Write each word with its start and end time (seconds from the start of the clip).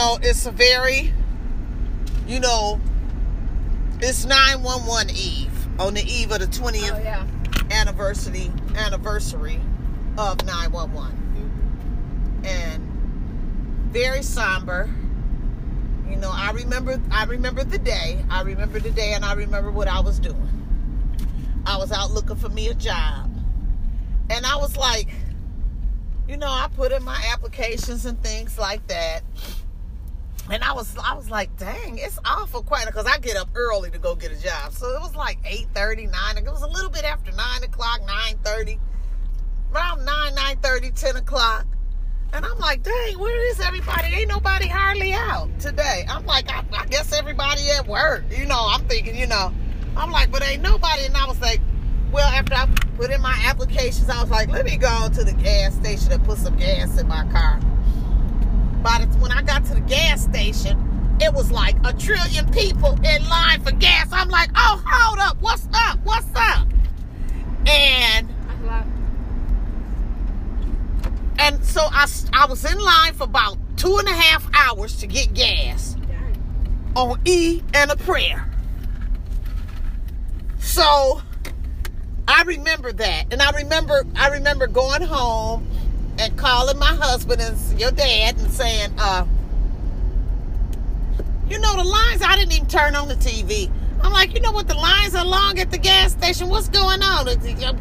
know, 0.00 0.18
it's 0.22 0.46
a 0.46 0.50
very, 0.50 1.12
you 2.26 2.40
know, 2.40 2.80
it's 4.00 4.24
911 4.24 5.10
Eve 5.14 5.50
on 5.78 5.92
the 5.94 6.02
eve 6.02 6.32
of 6.32 6.40
the 6.40 6.46
20th 6.46 6.92
Oh 6.94 6.98
yeah. 7.02 7.26
anniversary 7.70 8.50
anniversary 8.76 9.60
of 10.16 10.44
911 10.46 12.40
and 12.44 12.82
very 13.92 14.22
somber. 14.22 14.88
You 16.08 16.16
know 16.16 16.30
i 16.32 16.50
remember 16.50 17.00
i 17.10 17.24
remember 17.24 17.62
the 17.62 17.78
day 17.78 18.24
i 18.30 18.42
remember 18.42 18.80
the 18.80 18.90
day 18.90 19.12
and 19.12 19.24
i 19.24 19.32
remember 19.34 19.70
what 19.70 19.86
i 19.86 20.00
was 20.00 20.18
doing. 20.18 20.48
I 21.66 21.76
was 21.76 21.92
out 21.92 22.10
looking 22.10 22.36
for 22.36 22.48
me 22.48 22.68
a 22.68 22.74
job. 22.74 23.30
And 24.30 24.44
i 24.46 24.56
was 24.56 24.76
like 24.78 25.08
you 26.28 26.36
know 26.38 26.48
i 26.48 26.68
put 26.74 26.90
in 26.90 27.02
my 27.04 27.22
applications 27.32 28.06
and 28.06 28.20
things 28.22 28.58
like 28.58 28.86
that 28.88 29.22
and 30.50 30.64
I 30.64 30.72
was 30.72 30.96
I 30.98 31.14
was 31.14 31.30
like, 31.30 31.56
dang, 31.56 31.98
it's 31.98 32.18
awful 32.24 32.62
quiet 32.62 32.86
because 32.86 33.06
I 33.06 33.18
get 33.18 33.36
up 33.36 33.48
early 33.54 33.90
to 33.90 33.98
go 33.98 34.16
get 34.16 34.32
a 34.32 34.42
job. 34.42 34.72
So 34.72 34.88
it 34.88 35.00
was 35.00 35.14
like 35.14 35.38
8 35.44 35.68
9. 35.74 36.08
It 36.38 36.44
was 36.44 36.62
a 36.62 36.66
little 36.66 36.90
bit 36.90 37.04
after 37.04 37.30
9 37.30 37.62
o'clock, 37.62 38.00
9 38.06 38.38
30. 38.42 38.78
Around 39.72 40.04
9, 40.04 40.34
9 40.34 40.56
30, 40.56 40.90
10 40.90 41.16
o'clock. 41.16 41.66
And 42.32 42.44
I'm 42.44 42.58
like, 42.58 42.82
dang, 42.82 43.18
where 43.18 43.50
is 43.50 43.60
everybody? 43.60 44.08
Ain't 44.08 44.28
nobody 44.28 44.66
hardly 44.66 45.12
out 45.12 45.48
today. 45.60 46.04
I'm 46.08 46.26
like, 46.26 46.50
I, 46.50 46.64
I 46.72 46.86
guess 46.86 47.12
everybody 47.12 47.70
at 47.70 47.86
work. 47.86 48.24
You 48.30 48.46
know, 48.46 48.66
I'm 48.68 48.86
thinking, 48.86 49.16
you 49.16 49.26
know, 49.26 49.52
I'm 49.96 50.10
like, 50.10 50.30
but 50.30 50.42
ain't 50.42 50.62
nobody. 50.62 51.04
And 51.06 51.16
I 51.16 51.26
was 51.26 51.40
like, 51.40 51.60
well, 52.12 52.28
after 52.28 52.54
I 52.54 52.66
put 52.96 53.10
in 53.10 53.20
my 53.20 53.40
applications, 53.46 54.08
I 54.08 54.20
was 54.20 54.30
like, 54.30 54.48
let 54.48 54.64
me 54.64 54.76
go 54.76 55.08
to 55.12 55.24
the 55.24 55.32
gas 55.32 55.74
station 55.74 56.12
and 56.12 56.24
put 56.24 56.38
some 56.38 56.56
gas 56.56 57.00
in 57.00 57.06
my 57.06 57.24
car. 57.30 57.60
But 58.82 59.06
when 59.20 59.30
I 59.30 59.42
got 59.42 59.49
station, 60.30 61.18
it 61.20 61.32
was 61.32 61.50
like 61.50 61.76
a 61.84 61.92
trillion 61.92 62.50
people 62.50 62.98
in 63.04 63.28
line 63.28 63.60
for 63.62 63.72
gas. 63.72 64.08
I'm 64.12 64.28
like, 64.28 64.50
oh, 64.54 64.82
hold 64.86 65.18
up, 65.18 65.36
what's 65.40 65.68
up? 65.72 65.98
What's 66.04 66.28
up? 66.34 66.66
And 67.66 68.28
and 71.38 71.64
so 71.64 71.80
I, 71.90 72.06
I 72.34 72.46
was 72.46 72.70
in 72.70 72.78
line 72.78 73.14
for 73.14 73.24
about 73.24 73.56
two 73.76 73.96
and 73.96 74.06
a 74.06 74.12
half 74.12 74.46
hours 74.54 74.96
to 74.98 75.06
get 75.06 75.32
gas 75.32 75.96
on 76.94 77.18
E 77.24 77.62
and 77.72 77.90
a 77.90 77.96
prayer. 77.96 78.46
So 80.58 81.22
I 82.28 82.42
remember 82.42 82.92
that. 82.92 83.32
And 83.32 83.40
I 83.40 83.50
remember 83.52 84.04
I 84.16 84.28
remember 84.28 84.66
going 84.66 85.02
home 85.02 85.66
and 86.18 86.36
calling 86.36 86.78
my 86.78 86.94
husband 86.94 87.40
and 87.40 87.80
your 87.80 87.90
dad 87.90 88.36
and 88.38 88.50
saying, 88.50 88.90
uh, 88.98 89.24
you 91.50 91.58
know 91.58 91.76
the 91.76 91.84
lines 91.84 92.22
I 92.22 92.36
didn't 92.36 92.52
even 92.52 92.68
turn 92.68 92.94
on 92.94 93.08
the 93.08 93.16
TV. 93.16 93.70
I'm 94.02 94.12
like, 94.12 94.32
you 94.32 94.40
know 94.40 94.52
what, 94.52 94.68
the 94.68 94.74
lines 94.74 95.14
are 95.14 95.24
long 95.24 95.58
at 95.58 95.70
the 95.70 95.78
gas 95.78 96.12
station. 96.12 96.48
What's 96.48 96.68
going 96.68 97.02
on? 97.02 97.28
Uh, 97.28 97.74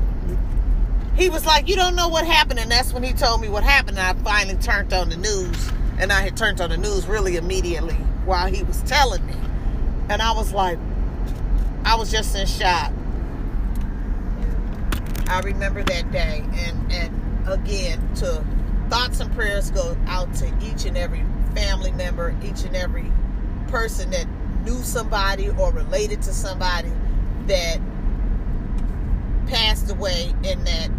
he 1.16 1.30
was 1.30 1.46
like, 1.46 1.70
you 1.70 1.76
don't 1.76 1.96
know 1.96 2.08
what 2.08 2.26
happened, 2.26 2.60
and 2.60 2.72
that's 2.72 2.92
when 2.92 3.04
he 3.04 3.14
told 3.14 3.42
me 3.42 3.48
what 3.48 3.64
happened. 3.64 3.98
And 4.00 4.20
I 4.20 4.22
finally 4.24 4.58
turned 4.58 4.92
on 4.92 5.10
the 5.10 5.18
news, 5.18 5.72
and 6.00 6.12
I 6.12 6.22
had 6.22 6.36
turned 6.36 6.60
on 6.62 6.72
the 6.72 6.78
news 6.78 7.06
really 7.06 7.36
immediately 7.38 7.96
while 8.26 8.48
he 8.48 8.64
was 8.64 8.82
telling 8.84 9.26
me. 9.26 9.36
And 10.10 10.22
I 10.22 10.32
was 10.32 10.52
like, 10.52 10.80
I 11.86 11.96
was 11.96 12.12
just 12.12 12.36
in 12.36 12.48
shock. 12.48 12.92
I 15.28 15.42
remember 15.42 15.84
that 15.84 16.12
day, 16.12 16.44
and 16.54 16.92
and 16.92 17.48
again, 17.48 18.16
to 18.16 18.44
thoughts 18.90 19.20
and 19.20 19.32
prayers 19.34 19.70
go 19.70 19.96
out 20.08 20.34
to 20.36 20.52
each 20.62 20.86
and 20.86 20.98
every 20.98 21.24
family 21.54 21.92
member, 21.92 22.36
each 22.44 22.64
and 22.64 22.76
every 22.76 23.12
person 23.70 24.10
that 24.12 24.28
knew 24.64 24.82
somebody 24.84 25.50
or 25.50 25.72
related 25.72 26.22
to 26.24 26.34
somebody 26.34 26.92
that 27.48 27.80
passed 29.48 29.90
away 29.90 30.34
in 30.44 30.64
that 30.64 30.90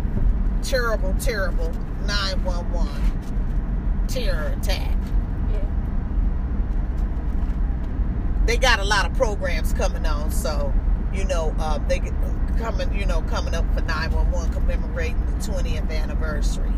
terrible, 0.63 1.15
terrible 1.21 1.73
911 2.07 4.07
terror 4.09 4.55
attack. 4.59 4.97
Yeah. 5.53 5.61
they 8.47 8.57
got 8.57 8.81
a 8.81 8.85
lot 8.85 9.07
of 9.07 9.15
programs 9.17 9.73
coming 9.73 10.05
on 10.05 10.31
so 10.31 10.73
you 11.13 11.25
know 11.25 11.55
uh, 11.59 11.79
they 11.89 11.99
get 12.01 12.13
coming 12.59 12.93
you 12.93 13.07
know 13.07 13.23
coming 13.23 13.55
up 13.55 13.65
for 13.75 13.81
911 13.83 14.53
commemorating 14.53 15.25
the 15.27 15.33
20th 15.33 15.91
anniversary 15.91 16.73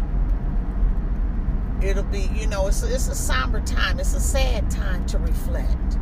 it'll 1.83 2.03
be 2.05 2.31
you 2.35 2.47
know 2.47 2.67
it's, 2.69 2.83
it's 2.83 3.09
a 3.09 3.15
somber 3.15 3.61
time. 3.61 3.99
It's 4.01 4.15
a 4.15 4.21
sad 4.21 4.71
time 4.71 5.05
to 5.07 5.19
reflect. 5.19 5.99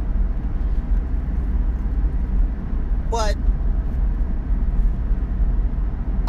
But 3.10 3.36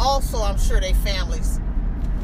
also 0.00 0.38
i'm 0.42 0.58
sure 0.58 0.80
they 0.80 0.94
families 0.94 1.60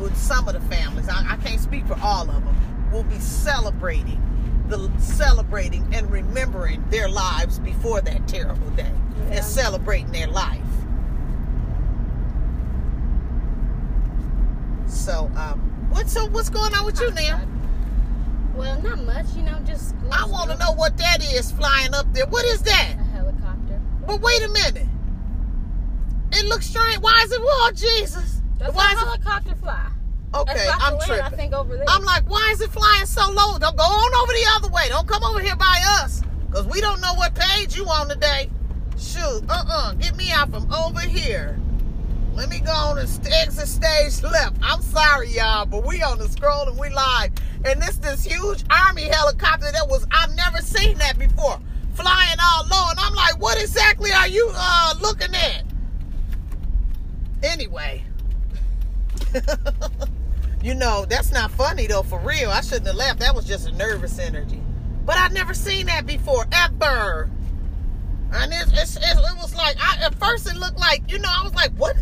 with 0.00 0.16
some 0.16 0.48
of 0.48 0.54
the 0.54 0.60
families 0.62 1.08
I, 1.08 1.34
I 1.34 1.36
can't 1.36 1.60
speak 1.60 1.86
for 1.86 1.96
all 2.02 2.22
of 2.28 2.42
them 2.44 2.90
will 2.90 3.04
be 3.04 3.20
celebrating 3.20 4.20
the 4.68 4.90
celebrating 4.98 5.86
and 5.94 6.10
remembering 6.10 6.82
their 6.90 7.08
lives 7.08 7.60
before 7.60 8.00
that 8.00 8.26
terrible 8.26 8.68
day 8.70 8.90
Yeah. 9.28 9.36
and 9.36 9.44
celebrating 9.44 10.10
their 10.10 10.26
life. 10.26 10.60
So 14.86 15.30
um 15.36 15.67
so 16.08 16.26
what's 16.26 16.48
going 16.50 16.74
on 16.74 16.84
with 16.86 17.00
you 17.00 17.10
now 17.12 17.40
Well, 18.56 18.80
not 18.82 18.98
much, 19.04 19.26
you 19.36 19.42
know, 19.42 19.58
just. 19.66 19.94
i 20.10 20.24
want 20.26 20.50
to 20.50 20.56
know 20.58 20.72
what 20.72 20.96
that 20.98 21.22
is 21.22 21.50
flying 21.52 21.94
up 21.94 22.12
there 22.12 22.26
what 22.26 22.44
is 22.46 22.62
that 22.62 22.94
A 22.98 23.02
helicopter. 23.02 23.80
but 24.06 24.20
wait 24.20 24.42
a 24.42 24.48
minute 24.48 24.86
it 26.32 26.44
looks 26.46 26.66
strange 26.66 26.98
why 26.98 27.20
is 27.24 27.32
it 27.32 27.40
oh 27.42 27.70
jesus 27.74 28.40
That's 28.58 28.74
why 28.74 28.82
how 28.84 28.96
is 28.96 29.02
it 29.02 29.06
helicopter 29.22 29.54
fly. 29.56 29.90
okay 30.34 30.68
i'm 30.80 30.98
tripping 31.00 31.24
I 31.24 31.28
think 31.30 31.52
over 31.54 31.76
there. 31.76 31.84
I'm 31.88 32.04
like, 32.04 32.28
why 32.28 32.50
is 32.52 32.60
it 32.60 32.70
flying 32.70 33.06
so 33.06 33.30
low? 33.30 33.58
Don't 33.58 33.76
go 33.76 33.82
on 33.84 34.14
over 34.22 34.32
the 34.32 34.46
other 34.56 34.68
way. 34.68 34.88
Don't 34.88 35.06
come 35.08 35.22
over 35.24 35.40
here 35.40 35.56
by 35.56 35.82
us. 36.02 36.22
Because 36.46 36.66
we 36.66 36.80
don't 36.80 37.00
know 37.00 37.14
what 37.14 37.34
page 37.34 37.76
you 37.76 37.84
on 37.86 38.08
today. 38.08 38.50
Shoot, 38.98 39.42
uh-uh. 39.48 39.94
Get 39.94 40.16
me 40.16 40.30
out 40.30 40.50
from 40.50 40.70
over 40.72 41.00
here. 41.00 41.58
Let 42.38 42.50
me 42.50 42.60
go 42.60 42.70
on 42.70 42.98
and 42.98 43.08
exit 43.26 43.66
stage 43.66 44.22
left. 44.22 44.58
I'm 44.62 44.80
sorry, 44.80 45.28
y'all, 45.30 45.66
but 45.66 45.84
we 45.84 46.04
on 46.04 46.18
the 46.18 46.28
scroll 46.28 46.68
and 46.68 46.78
we 46.78 46.88
live. 46.88 47.32
And 47.64 47.82
this 47.82 47.96
this 47.96 48.24
huge 48.24 48.62
army 48.70 49.02
helicopter 49.02 49.72
that 49.72 49.88
was, 49.88 50.06
I've 50.12 50.32
never 50.36 50.58
seen 50.58 50.96
that 50.98 51.18
before. 51.18 51.58
Flying 51.94 52.38
all 52.40 52.64
low. 52.70 52.90
And 52.90 53.00
I'm 53.00 53.14
like, 53.16 53.40
what 53.40 53.60
exactly 53.60 54.12
are 54.12 54.28
you 54.28 54.52
uh, 54.54 54.94
looking 55.00 55.34
at? 55.34 55.64
Anyway. 57.42 58.04
You 60.60 60.74
know, 60.74 61.06
that's 61.08 61.30
not 61.30 61.52
funny 61.52 61.86
though, 61.86 62.02
for 62.02 62.18
real. 62.18 62.50
I 62.50 62.62
shouldn't 62.62 62.88
have 62.88 62.96
laughed. 62.96 63.20
That 63.20 63.32
was 63.32 63.44
just 63.44 63.68
a 63.68 63.72
nervous 63.76 64.18
energy. 64.18 64.60
But 65.06 65.16
I've 65.16 65.32
never 65.32 65.54
seen 65.54 65.86
that 65.86 66.04
before, 66.04 66.46
ever. 66.50 67.30
And 68.32 68.52
it 68.52 68.66
was 69.38 69.54
like, 69.54 69.76
I, 69.80 70.04
at 70.04 70.14
first 70.16 70.48
it 70.48 70.56
looked 70.56 70.78
like, 70.78 71.10
you 71.10 71.20
know, 71.20 71.30
I 71.30 71.44
was 71.44 71.54
like, 71.54 71.70
what? 71.72 71.96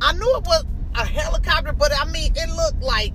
I 0.00 0.12
knew 0.12 0.36
it 0.36 0.44
was 0.44 0.64
a 0.94 1.04
helicopter, 1.04 1.72
but 1.72 1.92
I 1.98 2.04
mean, 2.10 2.32
it 2.36 2.48
looked 2.50 2.82
like 2.82 3.12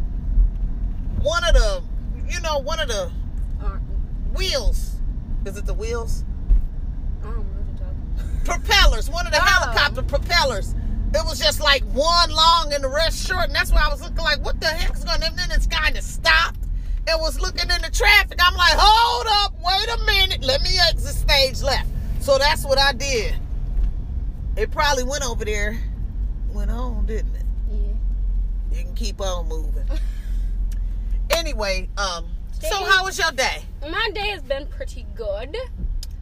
one 1.21 1.43
of 1.43 1.53
the, 1.53 1.83
you 2.29 2.39
know, 2.41 2.59
one 2.59 2.79
of 2.79 2.87
the 2.87 3.11
Uh, 3.63 3.77
wheels. 4.35 4.97
Is 5.45 5.57
it 5.57 5.65
the 5.65 5.73
wheels? 5.73 6.23
I 7.21 7.27
don't 7.27 7.35
know 7.37 7.41
what 7.41 7.79
you're 7.79 7.87
talking 7.87 8.45
propellers, 8.45 9.09
one 9.09 9.25
of 9.25 9.31
the 9.33 9.39
Oh. 9.39 9.45
helicopter 9.45 10.03
propellers. 10.03 10.75
It 11.13 11.23
was 11.25 11.39
just 11.39 11.59
like 11.61 11.83
one 11.93 12.31
long 12.31 12.73
and 12.73 12.83
the 12.83 12.89
rest 12.89 13.25
short, 13.27 13.45
and 13.45 13.55
that's 13.55 13.71
why 13.71 13.81
I 13.85 13.89
was 13.89 14.01
looking 14.01 14.17
like, 14.23 14.43
what 14.43 14.59
the 14.59 14.65
heck 14.67 14.93
is 14.95 15.03
going 15.03 15.21
on? 15.21 15.29
And 15.29 15.37
then 15.37 15.51
it's 15.51 15.67
kind 15.67 15.95
of 15.95 16.03
stopped 16.03 16.59
and 17.07 17.21
was 17.21 17.39
looking 17.39 17.69
in 17.69 17.81
the 17.81 17.89
traffic. 17.91 18.39
I'm 18.41 18.55
like, 18.55 18.73
hold 18.75 19.27
up, 19.27 19.53
wait 19.63 19.87
a 19.89 20.05
minute, 20.05 20.43
let 20.43 20.61
me 20.61 20.71
exit 20.89 21.15
stage 21.15 21.61
left. 21.61 21.87
So 22.19 22.37
that's 22.37 22.65
what 22.65 22.79
I 22.79 22.93
did. 22.93 23.35
It 24.55 24.71
probably 24.71 25.03
went 25.03 25.23
over 25.25 25.45
there, 25.45 25.77
went 26.53 26.71
on, 26.71 27.05
didn't 27.05 27.35
it? 27.35 27.45
Yeah. 27.71 28.77
You 28.77 28.83
can 28.85 28.95
keep 28.95 29.19
on 29.21 29.47
moving. 29.47 29.85
anyway, 31.29 31.89
um, 31.97 32.25
so 32.61 32.83
how 32.85 33.03
was 33.03 33.17
your 33.17 33.31
day? 33.31 33.63
My 33.81 34.09
day 34.13 34.29
has 34.29 34.41
been 34.41 34.67
pretty 34.67 35.05
good. 35.15 35.55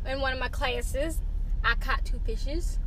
In 0.05 0.19
one 0.19 0.33
of 0.33 0.39
my 0.39 0.47
classes, 0.47 1.19
I 1.63 1.75
caught 1.75 2.03
two 2.05 2.19
fishes. 2.25 2.79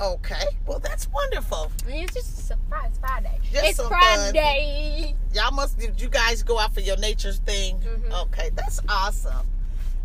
Okay, 0.00 0.44
well 0.66 0.78
that's 0.78 1.06
wonderful. 1.10 1.70
And 1.86 1.94
it's 1.96 2.14
just 2.14 2.38
a 2.38 2.42
surprise 2.42 2.92
Friday. 2.98 3.38
Just 3.52 3.64
it's 3.64 3.76
some 3.76 3.88
fun. 3.90 4.00
Friday. 4.00 5.14
Y'all 5.34 5.52
must 5.52 5.78
did 5.78 6.00
you 6.00 6.08
guys 6.08 6.42
go 6.42 6.58
out 6.58 6.72
for 6.74 6.80
your 6.80 6.96
nature's 6.96 7.38
thing? 7.40 7.78
Mhm. 7.80 8.22
Okay, 8.24 8.50
that's 8.54 8.80
awesome. 8.88 9.46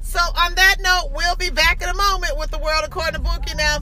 So 0.02 0.20
on 0.20 0.56
that 0.56 0.76
note, 0.82 1.12
we'll 1.16 1.36
be 1.38 1.50
back 1.50 1.82
in 1.82 1.90
a 1.90 1.94
moment 1.96 2.38
with 2.38 2.52
the 2.52 2.60
world 2.60 2.84
according 2.84 3.14
to 3.14 3.20
Bookie 3.20 3.56
now. 3.56 3.80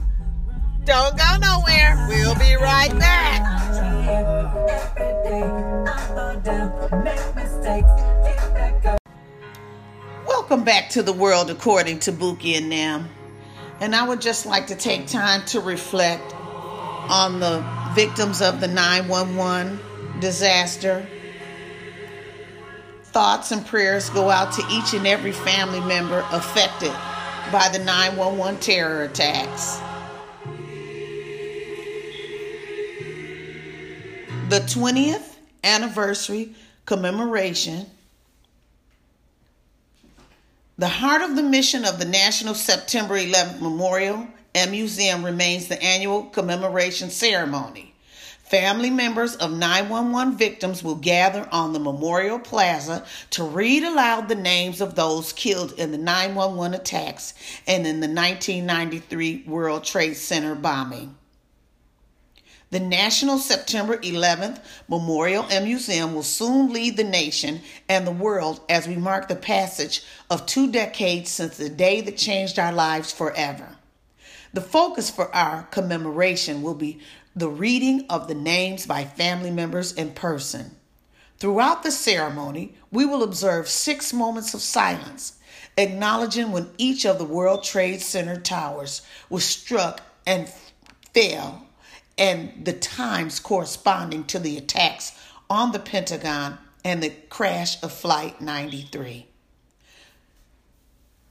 Don't 0.86 1.18
go 1.18 1.36
nowhere. 1.38 2.06
We'll 2.08 2.36
be 2.36 2.54
right 2.54 2.96
back. 2.96 3.42
Welcome 10.28 10.62
back 10.62 10.90
to 10.90 11.02
the 11.02 11.12
world 11.12 11.50
according 11.50 11.98
to 12.00 12.12
Buki 12.12 12.56
and 12.56 12.70
Nam. 12.70 13.08
And 13.80 13.96
I 13.96 14.06
would 14.06 14.20
just 14.20 14.46
like 14.46 14.68
to 14.68 14.76
take 14.76 15.08
time 15.08 15.44
to 15.46 15.58
reflect 15.58 16.32
on 16.32 17.40
the 17.40 17.64
victims 17.96 18.40
of 18.40 18.60
the 18.60 18.68
911 18.68 19.80
disaster. 20.20 21.04
Thoughts 23.02 23.50
and 23.50 23.66
prayers 23.66 24.08
go 24.10 24.30
out 24.30 24.52
to 24.52 24.62
each 24.70 24.94
and 24.94 25.04
every 25.04 25.32
family 25.32 25.80
member 25.80 26.24
affected 26.30 26.92
by 27.50 27.68
the 27.72 27.80
911 27.80 28.60
terror 28.60 29.02
attacks. 29.02 29.80
The 34.48 34.60
20th 34.60 35.34
anniversary 35.64 36.54
commemoration 36.84 37.86
the 40.78 40.86
heart 40.86 41.22
of 41.22 41.34
the 41.34 41.42
mission 41.42 41.84
of 41.84 41.98
the 41.98 42.04
National 42.04 42.54
September 42.54 43.14
11th 43.14 43.60
Memorial 43.60 44.28
and 44.54 44.70
Museum 44.70 45.24
remains 45.24 45.66
the 45.66 45.82
annual 45.82 46.24
commemoration 46.24 47.10
ceremony. 47.10 47.94
Family 48.44 48.90
members 48.90 49.34
of 49.34 49.50
911 49.50 50.36
victims 50.36 50.84
will 50.84 50.94
gather 50.94 51.48
on 51.50 51.72
the 51.72 51.80
Memorial 51.80 52.38
Plaza 52.38 53.04
to 53.30 53.42
read 53.42 53.82
aloud 53.82 54.28
the 54.28 54.36
names 54.36 54.80
of 54.80 54.94
those 54.94 55.32
killed 55.32 55.72
in 55.72 55.90
the 55.90 55.98
911 55.98 56.78
attacks 56.78 57.34
and 57.66 57.84
in 57.84 57.98
the 57.98 58.06
1993 58.06 59.42
World 59.48 59.82
Trade 59.82 60.16
Center 60.16 60.54
bombing. 60.54 61.16
The 62.70 62.80
National 62.80 63.38
September 63.38 63.96
11th 63.98 64.60
Memorial 64.88 65.46
and 65.50 65.66
Museum 65.66 66.14
will 66.14 66.24
soon 66.24 66.72
lead 66.72 66.96
the 66.96 67.04
nation 67.04 67.60
and 67.88 68.04
the 68.04 68.10
world 68.10 68.60
as 68.68 68.88
we 68.88 68.96
mark 68.96 69.28
the 69.28 69.36
passage 69.36 70.02
of 70.28 70.46
two 70.46 70.72
decades 70.72 71.30
since 71.30 71.56
the 71.56 71.68
day 71.68 72.00
that 72.00 72.16
changed 72.16 72.58
our 72.58 72.72
lives 72.72 73.12
forever. 73.12 73.76
The 74.52 74.60
focus 74.60 75.10
for 75.10 75.32
our 75.32 75.62
commemoration 75.70 76.60
will 76.60 76.74
be 76.74 76.98
the 77.36 77.48
reading 77.48 78.04
of 78.10 78.26
the 78.26 78.34
names 78.34 78.84
by 78.84 79.04
family 79.04 79.52
members 79.52 79.92
in 79.92 80.10
person. 80.10 80.72
Throughout 81.38 81.84
the 81.84 81.92
ceremony, 81.92 82.74
we 82.90 83.04
will 83.04 83.22
observe 83.22 83.68
six 83.68 84.12
moments 84.12 84.54
of 84.54 84.60
silence, 84.60 85.34
acknowledging 85.76 86.50
when 86.50 86.70
each 86.78 87.06
of 87.06 87.18
the 87.18 87.24
World 87.24 87.62
Trade 87.62 88.00
Center 88.00 88.40
towers 88.40 89.02
was 89.30 89.44
struck 89.44 90.00
and 90.26 90.48
fell 91.14 91.65
and 92.18 92.64
the 92.64 92.72
times 92.72 93.40
corresponding 93.40 94.24
to 94.24 94.38
the 94.38 94.56
attacks 94.56 95.12
on 95.50 95.72
the 95.72 95.78
Pentagon 95.78 96.58
and 96.84 97.02
the 97.02 97.10
crash 97.28 97.82
of 97.82 97.92
Flight 97.92 98.40
93. 98.40 99.26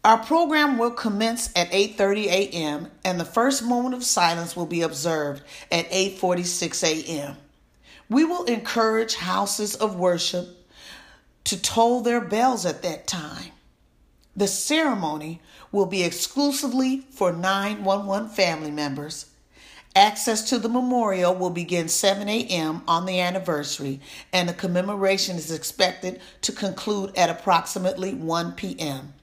Our 0.03 0.19
program 0.19 0.77
will 0.77 0.91
commence 0.91 1.49
at 1.55 1.71
8:30 1.71 2.25
a.m. 2.25 2.91
and 3.03 3.19
the 3.19 3.25
first 3.25 3.63
moment 3.63 3.95
of 3.95 4.03
silence 4.03 4.55
will 4.55 4.67
be 4.67 4.81
observed 4.81 5.41
at 5.71 5.89
8:46 5.89 6.83
a.m. 6.83 7.37
We 8.07 8.23
will 8.23 8.43
encourage 8.43 9.15
houses 9.15 9.73
of 9.73 9.95
worship 9.95 10.67
to 11.45 11.59
toll 11.59 12.01
their 12.01 12.21
bells 12.21 12.67
at 12.67 12.83
that 12.83 13.07
time. 13.07 13.51
The 14.35 14.47
ceremony 14.47 15.41
will 15.71 15.87
be 15.87 16.03
exclusively 16.03 17.07
for 17.09 17.31
911 17.31 18.29
family 18.29 18.71
members 18.71 19.25
Access 19.97 20.49
to 20.49 20.59
the 20.59 20.67
memorial 20.67 21.33
will 21.33 21.51
begin 21.51 21.87
7 21.87 22.27
a.m. 22.27 22.81
on 22.85 23.05
the 23.05 23.21
anniversary, 23.21 24.01
and 24.33 24.49
the 24.49 24.53
commemoration 24.53 25.37
is 25.37 25.51
expected 25.51 26.19
to 26.41 26.51
conclude 26.51 27.15
at 27.15 27.29
approximately 27.29 28.13
1 28.13 28.51
p.m. 28.53 29.13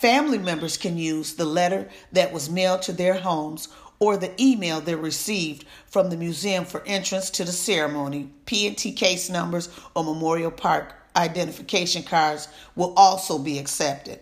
Family 0.00 0.38
members 0.38 0.78
can 0.78 0.96
use 0.96 1.34
the 1.34 1.44
letter 1.44 1.90
that 2.10 2.32
was 2.32 2.48
mailed 2.48 2.80
to 2.82 2.92
their 2.92 3.14
homes 3.14 3.68
or 3.98 4.16
the 4.16 4.32
email 4.42 4.80
they 4.80 4.94
received 4.94 5.66
from 5.86 6.08
the 6.08 6.16
museum 6.16 6.64
for 6.64 6.82
entrance 6.86 7.28
to 7.28 7.44
the 7.44 7.52
ceremony. 7.52 8.30
P&T 8.46 8.92
case 8.92 9.28
numbers 9.28 9.68
or 9.94 10.04
Memorial 10.04 10.50
Park 10.50 10.94
identification 11.14 12.02
cards 12.02 12.48
will 12.74 12.94
also 12.94 13.38
be 13.38 13.58
accepted. 13.58 14.20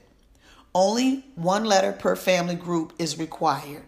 Only 0.74 1.24
one 1.36 1.64
letter 1.64 1.92
per 1.92 2.16
family 2.16 2.56
group 2.56 2.92
is 2.98 3.18
required. 3.18 3.84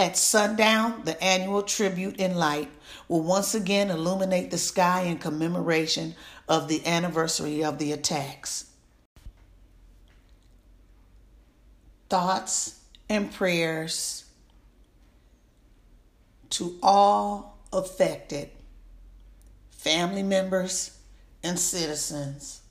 At 0.00 0.16
sundown, 0.16 1.02
the 1.04 1.22
annual 1.22 1.62
tribute 1.62 2.16
in 2.16 2.34
light 2.34 2.70
will 3.06 3.20
once 3.20 3.54
again 3.54 3.90
illuminate 3.90 4.50
the 4.50 4.56
sky 4.56 5.02
in 5.02 5.18
commemoration 5.18 6.14
of 6.48 6.68
the 6.68 6.86
anniversary 6.86 7.62
of 7.62 7.76
the 7.76 7.92
attacks. 7.92 8.70
Thoughts 12.08 12.80
and 13.10 13.30
prayers 13.30 14.24
to 16.48 16.78
all 16.82 17.58
affected 17.70 18.48
family 19.68 20.22
members 20.22 20.96
and 21.42 21.58
citizens, 21.58 22.62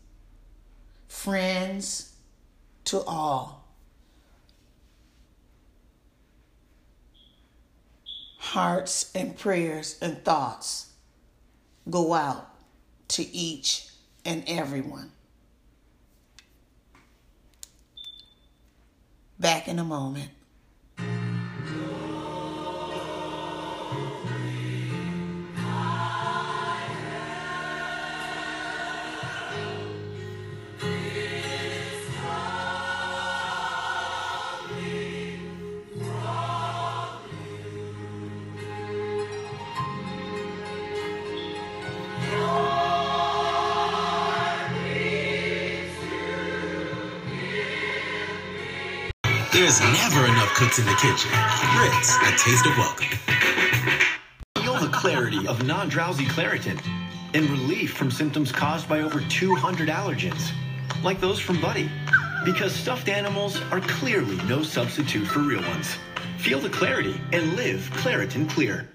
friends 1.07 2.11
to 2.85 3.01
all. 3.01 3.58
Hearts 8.49 9.11
and 9.13 9.37
prayers 9.37 9.99
and 10.01 10.25
thoughts 10.25 10.87
go 11.87 12.15
out 12.15 12.49
to 13.07 13.23
each 13.35 13.87
and 14.25 14.43
everyone. 14.47 15.11
Back 19.39 19.67
in 19.67 19.77
a 19.77 19.83
moment. 19.83 20.31
There's 49.69 49.81
never 49.81 50.25
enough 50.25 50.51
cooks 50.55 50.79
in 50.79 50.85
the 50.85 50.95
kitchen. 50.95 51.29
Ritz, 51.79 52.15
a 52.23 52.31
taste 52.43 52.65
of 52.65 52.75
welcome. 52.75 53.05
Feel 54.63 54.79
the 54.79 54.89
clarity 54.91 55.47
of 55.47 55.63
non-drowsy 55.63 56.25
Claritin 56.25 56.81
and 57.35 57.47
relief 57.51 57.93
from 57.93 58.09
symptoms 58.09 58.51
caused 58.51 58.89
by 58.89 59.01
over 59.01 59.21
200 59.29 59.87
allergens, 59.89 60.49
like 61.03 61.21
those 61.21 61.39
from 61.39 61.61
Buddy. 61.61 61.87
Because 62.43 62.73
stuffed 62.73 63.09
animals 63.09 63.61
are 63.69 63.79
clearly 63.81 64.37
no 64.47 64.63
substitute 64.63 65.27
for 65.27 65.41
real 65.41 65.61
ones. 65.61 65.97
Feel 66.39 66.59
the 66.59 66.69
clarity 66.69 67.21
and 67.31 67.55
live 67.55 67.91
Claritin 67.93 68.49
Clear. 68.49 68.89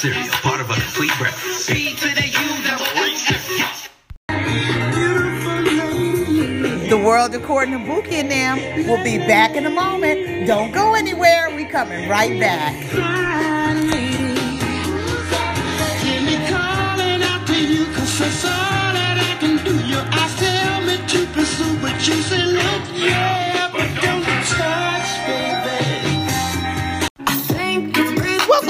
Cereal, 0.00 0.28
part 0.40 0.62
of 0.62 0.70
a 0.70 0.72
complete 0.72 1.12
breakfast. 1.18 1.68
P 1.68 1.94
to 1.94 2.08
the 2.14 2.26
U 2.26 2.62
double 2.64 2.86
S 3.04 3.30
S. 3.60 3.88
The 6.88 6.96
world 6.96 7.34
according 7.34 7.74
to 7.74 7.80
Buki 7.84 8.14
and 8.14 8.30
them 8.30 8.86
will 8.86 9.04
be 9.04 9.18
back 9.18 9.56
in 9.56 9.66
a 9.66 9.70
moment. 9.70 10.46
Don't 10.46 10.72
go 10.72 10.94
anywhere. 10.94 11.54
We 11.54 11.66
coming 11.66 12.08
right 12.08 12.40
back. 12.40 12.72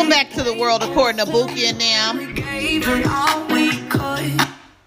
Welcome 0.01 0.17
back 0.17 0.31
to 0.31 0.43
the 0.43 0.55
world 0.55 0.83
according 0.83 1.23
to 1.23 1.31
Buki 1.31 1.69
and 1.69 1.79
them. 1.79 2.35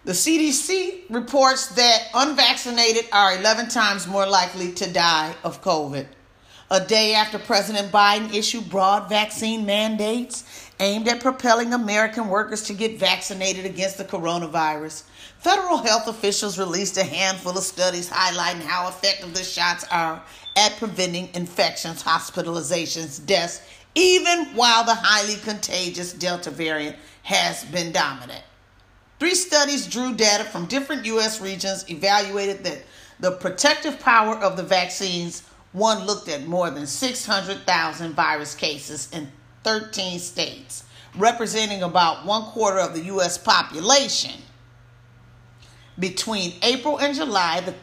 The 0.05 0.11
CDC 0.11 1.01
reports 1.07 1.67
that 1.75 2.07
unvaccinated 2.15 3.05
are 3.11 3.37
11 3.37 3.67
times 3.67 4.07
more 4.07 4.25
likely 4.25 4.71
to 4.71 4.91
die 4.91 5.35
of 5.43 5.61
COVID. 5.61 6.07
A 6.71 6.83
day 6.83 7.13
after 7.13 7.37
President 7.37 7.91
Biden 7.91 8.33
issued 8.33 8.71
broad 8.71 9.07
vaccine 9.07 9.67
mandates 9.67 10.71
aimed 10.79 11.07
at 11.07 11.21
propelling 11.21 11.73
American 11.73 12.27
workers 12.27 12.63
to 12.63 12.73
get 12.73 12.97
vaccinated 12.97 13.67
against 13.67 13.99
the 13.99 14.05
coronavirus, 14.05 15.03
federal 15.37 15.77
health 15.77 16.07
officials 16.07 16.57
released 16.57 16.97
a 16.97 17.03
handful 17.03 17.55
of 17.55 17.63
studies 17.63 18.09
highlighting 18.09 18.61
how 18.61 18.87
effective 18.87 19.31
the 19.35 19.43
shots 19.43 19.85
are 19.91 20.23
at 20.55 20.75
preventing 20.77 21.29
infections, 21.35 22.01
hospitalizations, 22.01 23.23
deaths, 23.23 23.61
even 23.95 24.45
while 24.55 24.83
the 24.83 24.95
highly 24.95 25.35
contagious 25.35 26.13
Delta 26.13 26.49
variant 26.51 26.95
has 27.23 27.63
been 27.65 27.91
dominant. 27.91 28.43
Three 29.19 29.35
studies 29.35 29.87
drew 29.87 30.13
data 30.13 30.43
from 30.43 30.65
different 30.65 31.05
U.S. 31.05 31.39
regions, 31.39 31.89
evaluated 31.89 32.63
that 32.63 32.83
the 33.19 33.31
protective 33.31 33.99
power 33.99 34.35
of 34.35 34.57
the 34.57 34.63
vaccines. 34.63 35.43
One 35.71 36.05
looked 36.05 36.29
at 36.29 36.45
more 36.45 36.69
than 36.69 36.85
600,000 36.85 38.13
virus 38.13 38.53
cases 38.53 39.09
in 39.11 39.31
13 39.63 40.19
states, 40.19 40.83
representing 41.15 41.81
about 41.81 42.25
one 42.25 42.43
quarter 42.43 42.79
of 42.79 42.93
the 42.93 43.05
U.S. 43.05 43.37
population. 43.37 44.39
Between 45.97 46.53
April 46.61 46.99
and 46.99 47.15
July, 47.15 47.73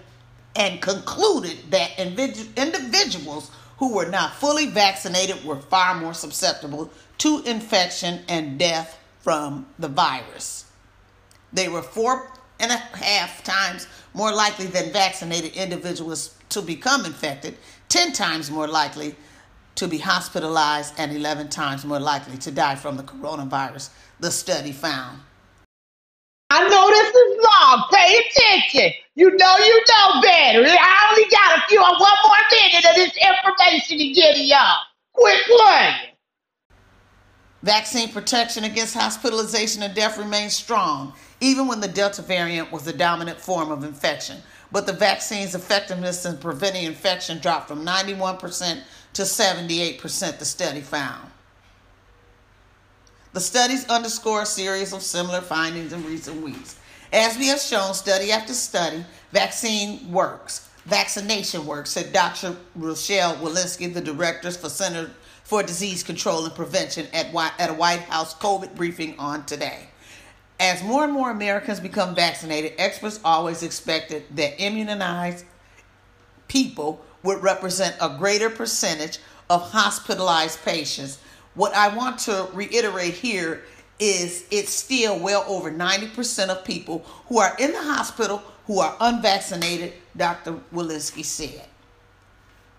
and 0.57 0.81
concluded 0.83 1.57
that 1.71 1.99
individuals 1.99 3.51
who 3.81 3.95
were 3.95 4.07
not 4.07 4.35
fully 4.35 4.67
vaccinated 4.67 5.43
were 5.43 5.57
far 5.57 5.95
more 5.95 6.13
susceptible 6.13 6.93
to 7.17 7.43
infection 7.47 8.21
and 8.29 8.59
death 8.59 8.99
from 9.21 9.67
the 9.79 9.89
virus. 9.89 10.67
They 11.51 11.67
were 11.67 11.81
four 11.81 12.31
and 12.61 12.71
a 12.71 12.77
half 12.77 13.43
times 13.43 13.89
more 14.13 14.35
likely 14.35 14.67
than 14.67 14.93
vaccinated 14.93 15.55
individuals 15.55 16.37
to 16.51 16.61
become 16.61 17.07
infected, 17.07 17.57
10 17.89 18.13
times 18.13 18.51
more 18.51 18.69
likely 18.69 19.17
to 19.77 19.89
be 19.89 19.97
hospitalized, 19.97 20.93
and 20.99 21.17
11 21.17 21.49
times 21.49 21.87
more 21.87 22.01
likely 22.01 22.37
to 22.37 22.51
die 22.51 22.75
from 22.75 22.99
the 22.99 23.03
coronavirus, 23.03 23.89
the 24.19 24.31
study 24.31 24.73
found. 24.73 25.21
I 26.53 26.69
know 26.69 26.91
this 26.91 27.15
is 27.15 27.47
long. 27.47 27.85
Pay 27.93 28.19
attention. 28.19 28.93
You 29.15 29.31
know 29.37 29.57
you 29.59 29.85
know 29.89 30.21
better. 30.21 30.67
I 30.67 31.09
only 31.11 31.31
got 31.31 31.59
a 31.59 31.63
few, 31.69 31.81
one 31.81 31.97
more 31.99 32.37
minute 32.51 32.85
of 32.85 32.97
this 32.97 33.17
information 33.17 33.99
to 33.99 34.13
get 34.13 34.37
y'all. 34.39 34.79
Quit 35.13 35.47
playing. 35.47 36.11
Vaccine 37.63 38.09
protection 38.09 38.65
against 38.65 38.95
hospitalization 38.95 39.83
and 39.83 39.95
death 39.95 40.19
remains 40.19 40.57
strong, 40.57 41.13
even 41.41 41.69
when 41.69 41.81
the 41.81 41.89
Delta 41.89 42.23
variant 42.23 42.73
was 42.73 42.85
the 42.85 42.93
dominant 42.93 43.39
form 43.39 43.71
of 43.71 43.85
infection. 43.85 44.39
But 44.73 44.87
the 44.87 44.93
vaccine's 44.93 45.55
effectiveness 45.55 46.25
in 46.25 46.39
preventing 46.39 46.85
infection 46.85 47.39
dropped 47.39 47.69
from 47.69 47.85
91% 47.85 48.83
to 49.13 49.23
78%, 49.23 50.39
the 50.39 50.45
study 50.45 50.81
found. 50.81 51.30
The 53.33 53.41
studies 53.41 53.89
underscore 53.89 54.43
a 54.43 54.47
series 54.47 54.93
of 54.93 55.03
similar 55.03 55.41
findings 55.41 55.93
in 55.93 56.05
recent 56.05 56.43
weeks. 56.43 56.81
As 57.13 57.39
we 57.39 57.47
have 57.47 57.61
shown, 57.61 57.95
study 57.95 58.33
after 58.33 58.53
study, 58.53 59.05
vaccine 59.33 60.11
works. 60.11 60.69
Vaccination 60.87 61.65
works, 61.65 61.91
said 61.91 62.13
Dr. 62.13 62.57
Rochelle 62.75 63.37
Walensky, 63.37 63.93
the 63.93 64.01
director 64.01 64.51
for 64.51 64.69
Center 64.69 65.11
for 65.45 65.63
Disease 65.63 66.03
Control 66.03 66.45
and 66.45 66.55
Prevention 66.55 67.07
at, 67.13 67.33
at 67.59 67.71
a 67.71 67.75
White 67.75 68.01
House 68.01 68.35
COVID 68.35 68.75
briefing 68.75 69.17
on 69.19 69.45
today. 69.47 69.89
As 70.59 70.83
more 70.83 71.05
and 71.05 71.13
more 71.13 71.31
Americans 71.31 71.81
become 71.81 72.15
vaccinated, 72.15 72.73
experts 72.79 73.21
always 73.25 73.63
expected 73.63 74.25
that 74.37 74.61
immunized 74.61 75.45
people 76.49 77.05
would 77.23 77.43
represent 77.43 77.97
a 78.01 78.17
greater 78.19 78.51
percentage 78.51 79.19
of 79.49 79.71
hospitalized 79.71 80.63
patients. 80.65 81.19
What 81.61 81.75
I 81.75 81.95
want 81.95 82.21
to 82.21 82.49
reiterate 82.55 83.13
here 83.13 83.65
is 83.99 84.47
it's 84.51 84.73
still 84.73 85.19
well 85.19 85.45
over 85.47 85.71
90% 85.71 86.49
of 86.49 86.65
people 86.65 87.05
who 87.27 87.39
are 87.39 87.55
in 87.59 87.73
the 87.73 87.83
hospital 87.83 88.43
who 88.67 88.81
are 88.81 88.97
unvaccinated, 88.99 89.93
Dr. 90.17 90.55
Walensky 90.73 91.23
said. 91.23 91.67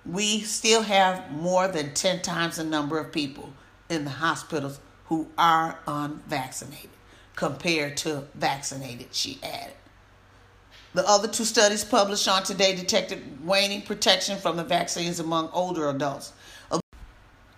We 0.04 0.42
still 0.42 0.82
have 0.82 1.32
more 1.32 1.68
than 1.68 1.94
10 1.94 2.24
times 2.24 2.56
the 2.56 2.64
number 2.64 2.98
of 2.98 3.12
people 3.12 3.54
in 3.88 4.04
the 4.04 4.10
hospitals 4.10 4.80
who 5.06 5.28
are 5.38 5.78
unvaccinated 5.86 6.90
compared 7.36 7.98
to 7.98 8.24
vaccinated, 8.34 9.14
she 9.14 9.38
added. 9.44 9.76
The 10.96 11.08
other 11.08 11.28
two 11.28 11.46
studies 11.46 11.84
published 11.84 12.28
on 12.28 12.42
today 12.42 12.76
detected 12.76 13.46
waning 13.46 13.84
protection 13.84 14.40
from 14.40 14.58
the 14.58 14.64
vaccines 14.64 15.20
among 15.20 15.50
older 15.54 15.88
adults. 15.88 16.34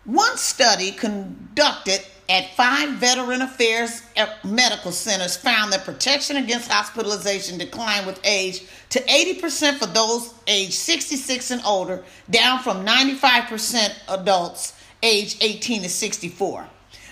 One 0.06 0.36
study 0.36 0.92
conducted 0.92 2.02
at 2.28 2.54
five 2.56 2.90
Veteran 2.96 3.42
Affairs 3.42 4.02
medical 4.44 4.92
centers 4.92 5.38
found 5.38 5.72
that 5.72 5.86
protection 5.86 6.36
against 6.36 6.70
hospitalization 6.70 7.58
declined 7.58 8.06
with 8.06 8.20
age 8.26 8.64
to 8.90 9.00
80% 9.00 9.78
for 9.78 9.86
those 9.86 10.34
aged 10.46 10.74
66 10.74 11.52
and 11.52 11.62
older, 11.64 12.04
down 12.30 12.60
from 12.60 12.86
95% 12.86 13.94
adults 14.10 14.74
aged 15.02 15.42
18 15.42 15.84
to 15.84 15.90
64. 15.90 16.68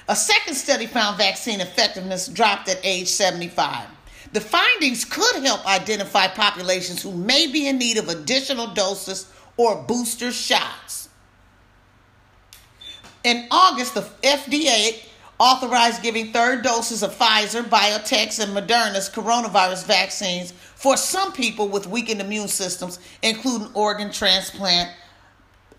A 0.09 0.15
second 0.15 0.55
study 0.55 0.85
found 0.85 1.17
vaccine 1.17 1.61
effectiveness 1.61 2.27
dropped 2.27 2.67
at 2.67 2.79
age 2.83 3.07
75. 3.07 3.87
The 4.33 4.41
findings 4.41 5.05
could 5.05 5.43
help 5.43 5.65
identify 5.65 6.27
populations 6.27 7.01
who 7.01 7.13
may 7.13 7.47
be 7.47 7.69
in 7.69 7.77
need 7.77 7.97
of 7.97 8.09
additional 8.09 8.73
doses 8.73 9.31
or 9.55 9.81
booster 9.83 10.33
shots. 10.33 11.00
In 13.23 13.47
August, 13.51 13.93
the 13.93 14.01
FDA 14.23 15.03
authorized 15.37 16.03
giving 16.03 16.31
third 16.31 16.63
doses 16.63 17.03
of 17.03 17.17
Pfizer, 17.17 17.63
BioNTech's, 17.63 18.39
and 18.39 18.55
Moderna's 18.55 19.09
coronavirus 19.09 19.85
vaccines 19.85 20.51
for 20.51 20.95
some 20.97 21.31
people 21.31 21.67
with 21.67 21.87
weakened 21.87 22.21
immune 22.21 22.47
systems, 22.47 22.99
including 23.21 23.67
organ 23.73 24.11
transplant 24.11 24.89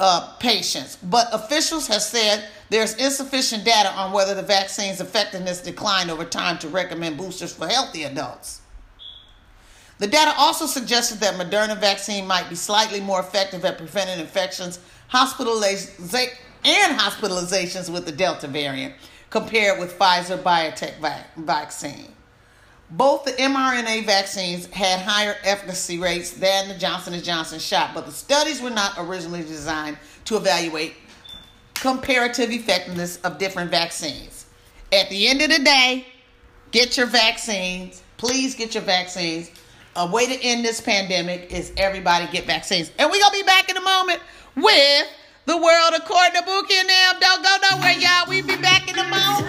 uh, 0.00 0.34
patients. 0.40 0.96
But 0.96 1.28
officials 1.32 1.87
have 1.87 2.02
said 2.02 2.49
there's 2.70 2.94
insufficient 2.94 3.64
data 3.64 3.90
on 3.92 4.12
whether 4.12 4.34
the 4.34 4.42
vaccine's 4.42 5.00
effectiveness 5.00 5.61
declined 5.61 6.11
over 6.11 6.25
time 6.25 6.58
to 6.58 6.68
recommend 6.68 7.16
boosters 7.16 7.52
for 7.54 7.68
healthy 7.68 8.02
adults. 8.02 8.62
The 9.99 10.08
data 10.08 10.34
also 10.37 10.66
suggested 10.66 11.20
that 11.20 11.34
Moderna 11.34 11.78
vaccine 11.78 12.26
might 12.26 12.49
be 12.49 12.56
slightly 12.56 13.00
more 13.00 13.20
effective 13.20 13.64
at 13.64 13.78
preventing 13.78 14.18
infections, 14.18 14.80
hospitalizations, 15.12 16.40
and 16.64 16.99
hospitalizations 16.99 17.92
with 17.92 18.04
the 18.04 18.12
Delta 18.12 18.47
variant 18.47 18.95
compared 19.31 19.78
with 19.78 19.99
Pfizer 19.99 20.40
BioNTech 20.42 20.99
vac- 21.00 21.35
vaccine. 21.37 22.12
Both 22.90 23.25
the 23.25 23.33
mRNA 23.33 24.04
vaccines 24.04 24.66
had 24.66 25.00
higher 25.00 25.35
efficacy 25.45 25.99
rates 25.99 26.33
than 26.33 26.69
the 26.69 26.75
Johnson 26.75 27.19
& 27.23 27.23
Johnson 27.23 27.59
shot, 27.59 27.95
but 27.95 28.04
the 28.04 28.12
studies 28.12 28.61
were 28.61 28.71
not 28.71 28.92
originally 28.99 29.42
designed 29.42 29.97
to 30.26 30.37
evaluate 30.37 30.95
comparative 31.75 32.50
effectiveness 32.50 33.16
of 33.23 33.38
different 33.38 33.71
vaccines. 33.71 34.45
At 34.92 35.09
the 35.09 35.26
end 35.26 35.40
of 35.40 35.49
the 35.49 35.61
day, 35.64 36.07
get 36.71 36.99
your 36.99 37.07
vaccines. 37.07 38.02
Please 38.19 38.54
get 38.54 38.75
your 38.75 38.85
vaccines. 38.85 39.50
A 39.97 40.07
way 40.07 40.26
to 40.26 40.45
end 40.45 40.64
this 40.64 40.81
pandemic 40.81 41.50
is 41.50 41.73
everybody 41.78 42.26
get 42.31 42.45
vaccines. 42.45 42.90
And 42.99 43.11
we're 43.11 43.21
going 43.21 43.33
to 43.33 43.38
be 43.38 43.47
back 43.47 43.71
in 43.71 43.78
a 43.78 43.81
moment 43.81 44.21
with 44.54 45.07
the 45.46 45.56
world 45.56 45.92
according 45.96 46.34
to 46.40 46.42
Bookie 46.44 46.75
and 46.78 46.88
them. 46.88 47.14
Don't 47.20 47.42
go 47.42 47.56
nowhere, 47.70 47.92
y'all. 47.99 48.28
We 48.28 48.42
be 48.42 48.56
back 48.56 48.88
in 48.88 48.99
a 48.99 49.04
moment. 49.04 49.49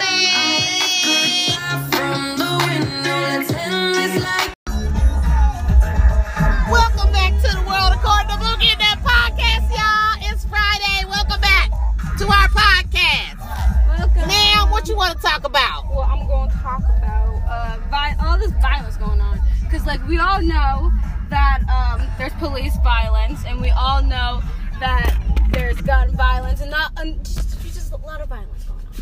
Welcome 6.70 7.12
back 7.12 7.32
to 7.42 7.48
the 7.54 7.62
world 7.66 7.92
according 7.94 8.28
to 8.28 8.38
Boogie 8.42 8.72
and 8.72 8.80
them 8.80 8.98
podcast, 9.04 9.70
y'all. 9.70 10.32
It's 10.32 10.44
Friday. 10.46 11.06
Welcome 11.08 11.40
back 11.40 11.70
to 12.18 12.24
our 12.26 12.48
podcast. 12.48 13.38
Welcome. 13.86 14.28
Now, 14.28 14.66
what 14.70 14.88
you 14.88 14.96
want 14.96 15.16
to 15.16 15.22
talk 15.22 15.44
about? 15.44 15.88
Well, 15.90 16.02
I'm 16.02 16.26
going 16.26 16.50
to 16.50 16.56
talk 16.56 16.82
about 16.82 17.42
uh, 17.48 17.78
vi- 17.90 18.16
all 18.20 18.38
this 18.38 18.52
violence 18.60 18.96
going 18.96 19.20
on. 19.20 19.40
Because, 19.62 19.86
like, 19.86 20.04
we 20.08 20.18
all 20.18 20.42
know 20.42 20.92
that 21.30 21.60
um, 21.68 22.06
there's 22.18 22.32
police 22.34 22.76
violence, 22.82 23.44
and 23.46 23.60
we 23.60 23.70
all 23.70 24.02
know 24.02 24.42
that 24.80 25.16
there's 25.50 25.80
gun 25.82 26.14
violence, 26.16 26.60
and 26.60 26.70
not 26.70 26.92
and 26.98 27.24
just, 27.24 27.60
just 27.62 27.92
a 27.92 27.96
lot 27.96 28.20
of 28.20 28.28
violence 28.28 28.64
going 28.64 28.80
on. 28.80 28.94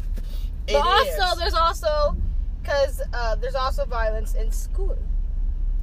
It 0.66 0.72
But 0.74 0.86
also, 0.86 1.32
is. 1.34 1.38
there's 1.38 1.54
also 1.54 2.16
because 2.62 3.02
uh, 3.12 3.34
there's 3.36 3.54
also 3.54 3.84
violence 3.84 4.34
in 4.34 4.50
school. 4.52 4.96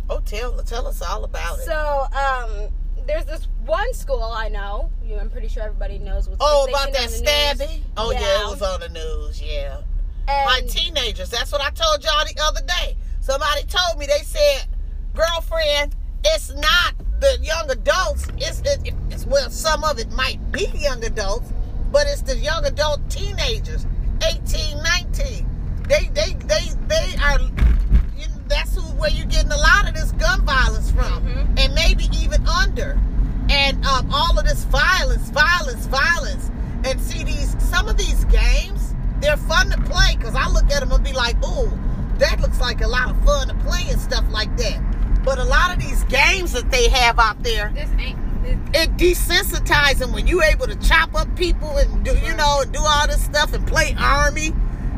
Oh, 0.10 0.20
tell 0.22 0.58
tell 0.64 0.88
us 0.88 1.02
all 1.02 1.24
about 1.24 1.60
it. 1.60 1.66
So, 1.66 2.08
um, 2.18 2.70
there's 3.06 3.26
this 3.26 3.48
one 3.66 3.94
school 3.94 4.24
I 4.24 4.50
know. 4.50 4.90
You, 5.04 5.18
I'm 5.18 5.30
pretty 5.30 5.48
sure 5.48 5.64
everybody 5.64 5.98
knows 6.00 6.28
what's 6.30 6.40
going 6.40 6.52
on. 6.52 6.68
oh, 6.68 6.70
about 6.70 6.94
that 6.94 7.06
on 7.06 7.12
the 7.12 7.12
news. 7.12 7.18
stabbing? 7.18 7.84
Oh, 7.98 8.12
yeah. 8.12 8.42
it 8.48 8.50
was 8.50 8.62
on 8.62 8.80
the 8.80 8.90
news. 8.90 9.42
Yeah, 9.42 9.82
like 10.46 10.62
And- 10.64 10.70
teenagers. 10.72 11.30
That's 11.30 11.52
what 11.52 11.62
I 11.62 11.70
told 11.72 12.04
y'all 12.04 12.24
the 12.26 12.40
other 12.44 12.62
day. 12.66 12.96
Somebody 13.22 13.64
told 13.64 14.00
me 14.00 14.06
they 14.08 14.24
said, 14.24 14.66
girlfriend, 15.14 15.96
it's 16.24 16.54
not 16.56 16.94
the 17.20 17.38
young 17.42 17.70
adults, 17.70 18.28
it's, 18.38 18.62
it, 18.62 18.94
it's 19.10 19.26
well, 19.26 19.50
some 19.50 19.84
of 19.84 20.00
it 20.00 20.12
might 20.12 20.40
be 20.52 20.66
young 20.76 21.04
adults, 21.04 21.52
but 21.92 22.08
it's 22.08 22.22
the 22.22 22.36
young 22.38 22.66
adult 22.66 23.08
teenagers, 23.10 23.86
18, 24.26 24.82
19. 24.84 25.84
They, 25.88 26.10
they, 26.14 26.34
they, 26.46 26.66
they 26.88 27.16
are. 27.24 27.40
You 28.18 28.26
that's 28.48 28.76
who, 28.76 28.82
where 28.98 29.10
you're 29.10 29.26
getting 29.28 29.52
a 29.52 29.58
lot 29.58 29.88
of 29.88 29.96
this 29.96 30.12
gun 30.14 30.46
violence 30.46 30.92
from, 30.92 31.24
Mhm. 31.26 31.60
and 31.60 31.74
maybe 31.76 32.06
even 32.16 32.46
under, 32.48 33.00
and 33.50 33.84
um, 33.86 34.10
all 34.14 34.38
of 34.38 34.46
this 34.46 34.64
violence, 34.66 35.30
violence, 35.30 35.86
violence, 35.88 36.52
and 36.86 37.00
see 37.02 37.24
these 37.24 37.56
some 37.64 37.88
of 37.88 37.98
these 37.98 38.24
games. 38.26 38.94
They're 39.20 39.36
fun 39.38 39.70
to 39.72 39.78
play 39.82 40.16
because 40.18 40.36
I 40.36 40.48
look 40.50 40.72
at 40.72 40.80
them 40.80 40.92
and 40.92 41.04
be 41.04 41.12
like, 41.14 41.36
"Ooh, 41.46 41.72
that 42.20 42.40
looks 42.40 42.60
like 42.62 42.82
a 42.82 42.88
lot 42.88 43.10
of 43.10 43.24
fun 43.26 43.48
to 43.50 43.56
play 43.56 43.90
and 43.90 44.00
stuff 44.00 44.24
like 44.30 44.56
that." 44.58 44.80
But 45.24 45.38
a 45.38 45.44
lot 45.44 45.76
of 45.76 45.82
these 45.82 46.04
games 46.06 46.54
that 46.54 46.72
they 46.72 46.90
have 46.90 47.20
out 47.20 47.44
there, 47.44 47.72
This 47.74 47.90
ain't. 48.00 48.18
This, 48.44 48.58
it 48.74 48.98
desensitizing 48.98 50.14
when 50.14 50.26
you're 50.26 50.44
able 50.44 50.68
to 50.68 50.76
chop 50.78 51.14
up 51.14 51.34
people 51.36 51.78
and 51.78 52.06
do 52.06 52.16
you 52.20 52.36
know 52.36 52.62
and 52.62 52.72
do 52.72 52.80
all 52.82 53.06
this 53.06 53.24
stuff 53.24 53.54
and 53.54 53.68
play 53.68 53.94
army 54.00 54.54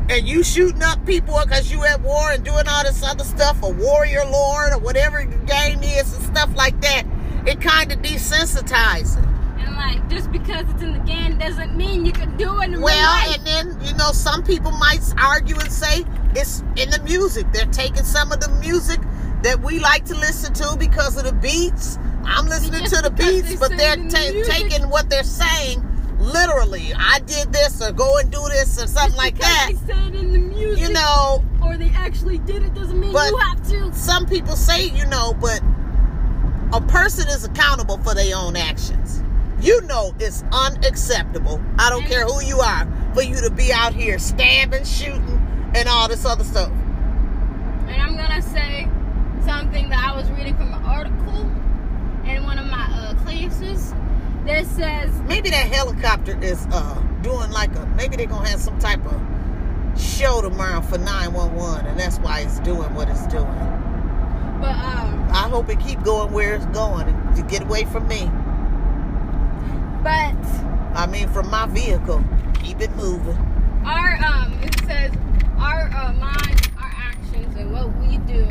and 0.08 0.28
you 0.28 0.42
shooting 0.44 0.82
up 0.82 1.04
people 1.06 1.38
because 1.42 1.70
you 1.70 1.84
at 1.84 2.00
war 2.02 2.30
and 2.30 2.44
doing 2.44 2.68
all 2.68 2.84
this 2.84 3.02
other 3.02 3.24
stuff 3.24 3.60
or 3.62 3.72
warrior 3.72 4.24
lord 4.26 4.72
or 4.72 4.78
whatever 4.78 5.24
the 5.24 5.36
game 5.38 5.82
is 5.82 6.14
and 6.14 6.24
stuff 6.24 6.54
like 6.56 6.80
that 6.80 7.04
it 7.46 7.60
kind 7.60 7.90
of 7.90 7.98
desensitizing 8.00 9.26
and 9.58 9.74
like, 9.76 10.08
just 10.08 10.30
because 10.30 10.68
it's 10.70 10.82
in 10.82 10.92
the 10.92 10.98
game 11.00 11.38
doesn't 11.38 11.76
mean 11.76 12.06
you 12.06 12.12
can 12.12 12.36
do 12.36 12.60
it 12.60 12.66
in 12.66 12.72
real 12.72 12.82
well 12.82 13.26
life. 13.26 13.38
and 13.38 13.46
then 13.46 13.86
you 13.86 13.94
know 13.94 14.12
some 14.12 14.42
people 14.44 14.70
might 14.72 15.02
argue 15.20 15.56
and 15.56 15.72
say 15.72 16.04
it's 16.36 16.60
in 16.76 16.90
the 16.90 17.00
music 17.04 17.46
they're 17.52 17.66
taking 17.66 18.04
some 18.04 18.30
of 18.32 18.40
the 18.40 18.48
music 18.60 19.00
that 19.42 19.60
we 19.62 19.78
like 19.80 20.04
to 20.06 20.14
listen 20.14 20.52
to 20.54 20.76
because 20.78 21.16
of 21.16 21.24
the 21.24 21.32
beats. 21.32 21.98
I'm 22.24 22.46
listening 22.46 22.84
to 22.84 23.02
the 23.02 23.10
beats 23.16 23.56
but 23.58 23.70
they're 23.76 23.96
the 23.96 24.08
ta- 24.08 24.52
taking 24.52 24.88
what 24.88 25.10
they're 25.10 25.24
saying 25.24 25.82
literally. 26.18 26.92
I 26.96 27.18
did 27.20 27.52
this 27.52 27.82
or 27.82 27.90
go 27.92 28.18
and 28.18 28.30
do 28.30 28.40
this 28.48 28.80
or 28.82 28.86
something 28.86 29.16
like 29.16 29.36
that. 29.38 29.72
They 29.72 29.92
said 29.92 30.14
in 30.14 30.32
the 30.32 30.38
music, 30.38 30.86
you 30.86 30.92
know. 30.94 31.44
or 31.64 31.76
they 31.76 31.90
actually 31.90 32.38
did 32.38 32.62
it 32.62 32.74
doesn't 32.74 32.98
mean 33.00 33.10
you 33.10 33.36
have 33.38 33.68
to. 33.70 33.92
some 33.92 34.26
people 34.26 34.54
say 34.54 34.86
you 34.86 35.04
know 35.06 35.34
but 35.40 35.60
a 36.72 36.80
person 36.82 37.26
is 37.28 37.44
accountable 37.44 37.98
for 37.98 38.14
their 38.14 38.36
own 38.36 38.56
actions. 38.56 39.22
You 39.60 39.80
know 39.82 40.14
it's 40.20 40.44
unacceptable. 40.52 41.60
I 41.78 41.90
don't 41.90 42.02
And- 42.04 42.10
care 42.12 42.24
who 42.24 42.40
you 42.42 42.60
are 42.60 42.86
for 43.14 43.22
you 43.22 43.40
to 43.40 43.50
be 43.50 43.72
out 43.72 43.92
here 43.92 44.18
stabbing 44.20 44.84
shooting 44.84 45.70
and 45.74 45.88
all 45.88 46.06
this 46.08 46.24
other 46.24 46.44
stuff. 46.44 46.70
And 47.88 48.00
I'm 48.00 48.16
gonna 48.16 48.40
say 48.42 48.88
something 49.44 49.88
that 49.88 49.98
I 49.98 50.16
was 50.16 50.30
reading 50.32 50.56
from 50.56 50.72
an 50.72 50.82
article 50.84 51.40
in 52.28 52.44
one 52.44 52.58
of 52.58 52.66
my 52.66 52.86
uh, 52.92 53.14
classes 53.22 53.92
that 54.46 54.66
says 54.66 55.10
maybe 55.22 55.50
that 55.50 55.68
helicopter 55.72 56.36
is 56.42 56.66
uh 56.72 56.94
doing 57.22 57.50
like 57.50 57.74
a 57.76 57.86
maybe 57.96 58.16
they're 58.16 58.26
gonna 58.26 58.48
have 58.48 58.60
some 58.60 58.78
type 58.78 59.04
of 59.06 60.00
show 60.00 60.40
tomorrow 60.40 60.80
for 60.80 60.98
911 60.98 61.86
and 61.86 61.98
that's 61.98 62.18
why 62.18 62.40
it's 62.40 62.58
doing 62.60 62.92
what 62.94 63.08
it's 63.08 63.26
doing. 63.26 63.46
But 64.60 64.76
um 64.76 65.28
i 65.32 65.48
hope 65.48 65.68
it 65.68 65.80
keep 65.80 66.02
going 66.02 66.32
where 66.32 66.54
it's 66.54 66.66
going 66.66 67.08
and 67.08 67.36
to 67.36 67.42
get 67.42 67.62
away 67.62 67.84
from 67.84 68.06
me. 68.08 68.30
But 70.02 70.36
i 70.96 71.06
mean 71.10 71.28
from 71.28 71.50
my 71.50 71.66
vehicle. 71.66 72.22
Keep 72.62 72.80
it 72.80 72.94
moving. 72.96 73.36
Our 73.84 74.16
um 74.24 74.58
it 74.62 74.78
says 74.86 75.12
our 75.58 75.90
uh, 75.94 76.12
mind 76.14 76.71
and 77.34 77.72
what 77.72 77.94
we 77.98 78.18
do 78.18 78.44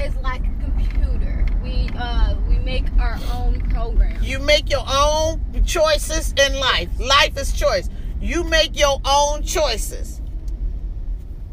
is 0.00 0.14
like 0.16 0.42
a 0.42 0.64
computer. 0.64 1.46
We 1.62 1.88
uh 1.96 2.34
we 2.48 2.58
make 2.58 2.84
our 2.98 3.18
own 3.32 3.60
program 3.70 4.08
you 4.28 4.38
make 4.38 4.70
your 4.70 4.84
own 4.86 5.40
choices 5.64 6.34
in 6.38 6.60
life. 6.60 6.90
Life 6.98 7.38
is 7.38 7.52
choice. 7.52 7.88
You 8.20 8.44
make 8.44 8.78
your 8.78 9.00
own 9.04 9.42
choices. 9.42 10.20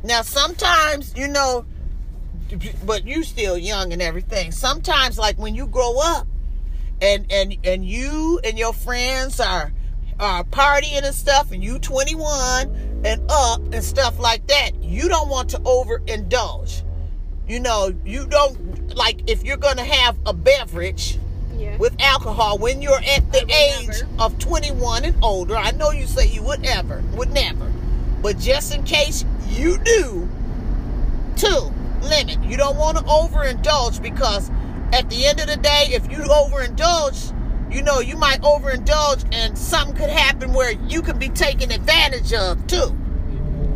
Now 0.03 0.21
sometimes 0.21 1.15
you 1.15 1.27
know 1.27 1.65
but 2.85 3.07
you 3.07 3.23
still 3.23 3.57
young 3.57 3.93
and 3.93 4.01
everything. 4.01 4.51
Sometimes 4.51 5.17
like 5.17 5.37
when 5.37 5.55
you 5.55 5.67
grow 5.67 5.97
up 5.99 6.27
and 7.01 7.25
and 7.31 7.57
and 7.63 7.85
you 7.85 8.39
and 8.43 8.59
your 8.59 8.73
friends 8.73 9.39
are 9.39 9.71
are 10.19 10.43
partying 10.43 11.03
and 11.03 11.15
stuff 11.15 11.51
and 11.51 11.63
you 11.63 11.79
21 11.79 12.73
and 13.05 13.21
up 13.29 13.61
and 13.73 13.83
stuff 13.83 14.19
like 14.19 14.45
that 14.47 14.71
you 14.81 15.07
don't 15.07 15.29
want 15.29 15.49
to 15.49 15.57
overindulge 15.59 16.81
you 17.47 17.59
know 17.59 17.93
you 18.03 18.25
don't 18.25 18.95
like 18.95 19.29
if 19.29 19.43
you're 19.43 19.57
gonna 19.57 19.83
have 19.83 20.17
a 20.25 20.33
beverage 20.33 21.17
yeah 21.57 21.77
with 21.77 21.95
alcohol 22.01 22.57
when 22.57 22.81
you're 22.81 22.99
at 22.99 23.31
the 23.31 23.45
age 23.51 24.01
never. 24.01 24.07
of 24.19 24.39
21 24.39 25.05
and 25.05 25.23
older. 25.23 25.55
I 25.55 25.71
know 25.71 25.91
you 25.91 26.05
say 26.05 26.27
you 26.27 26.43
would 26.43 26.65
ever, 26.65 27.03
would 27.13 27.31
never. 27.31 27.71
But 28.21 28.39
just 28.39 28.73
in 28.73 28.83
case 28.83 29.25
you 29.49 29.77
do, 29.79 30.27
two, 31.35 31.71
limit. 32.01 32.43
You 32.43 32.57
don't 32.57 32.77
want 32.77 32.97
to 32.97 33.03
overindulge 33.03 34.01
because 34.01 34.49
at 34.93 35.09
the 35.09 35.25
end 35.25 35.39
of 35.39 35.47
the 35.47 35.57
day, 35.57 35.89
if 35.89 36.09
you 36.11 36.19
overindulge, 36.19 37.33
you 37.71 37.81
know, 37.81 37.99
you 37.99 38.15
might 38.17 38.41
overindulge 38.41 39.25
and 39.33 39.57
something 39.57 39.95
could 39.95 40.09
happen 40.09 40.53
where 40.53 40.71
you 40.71 41.01
could 41.01 41.19
be 41.19 41.29
taken 41.29 41.71
advantage 41.71 42.33
of 42.33 42.65
too. 42.67 42.95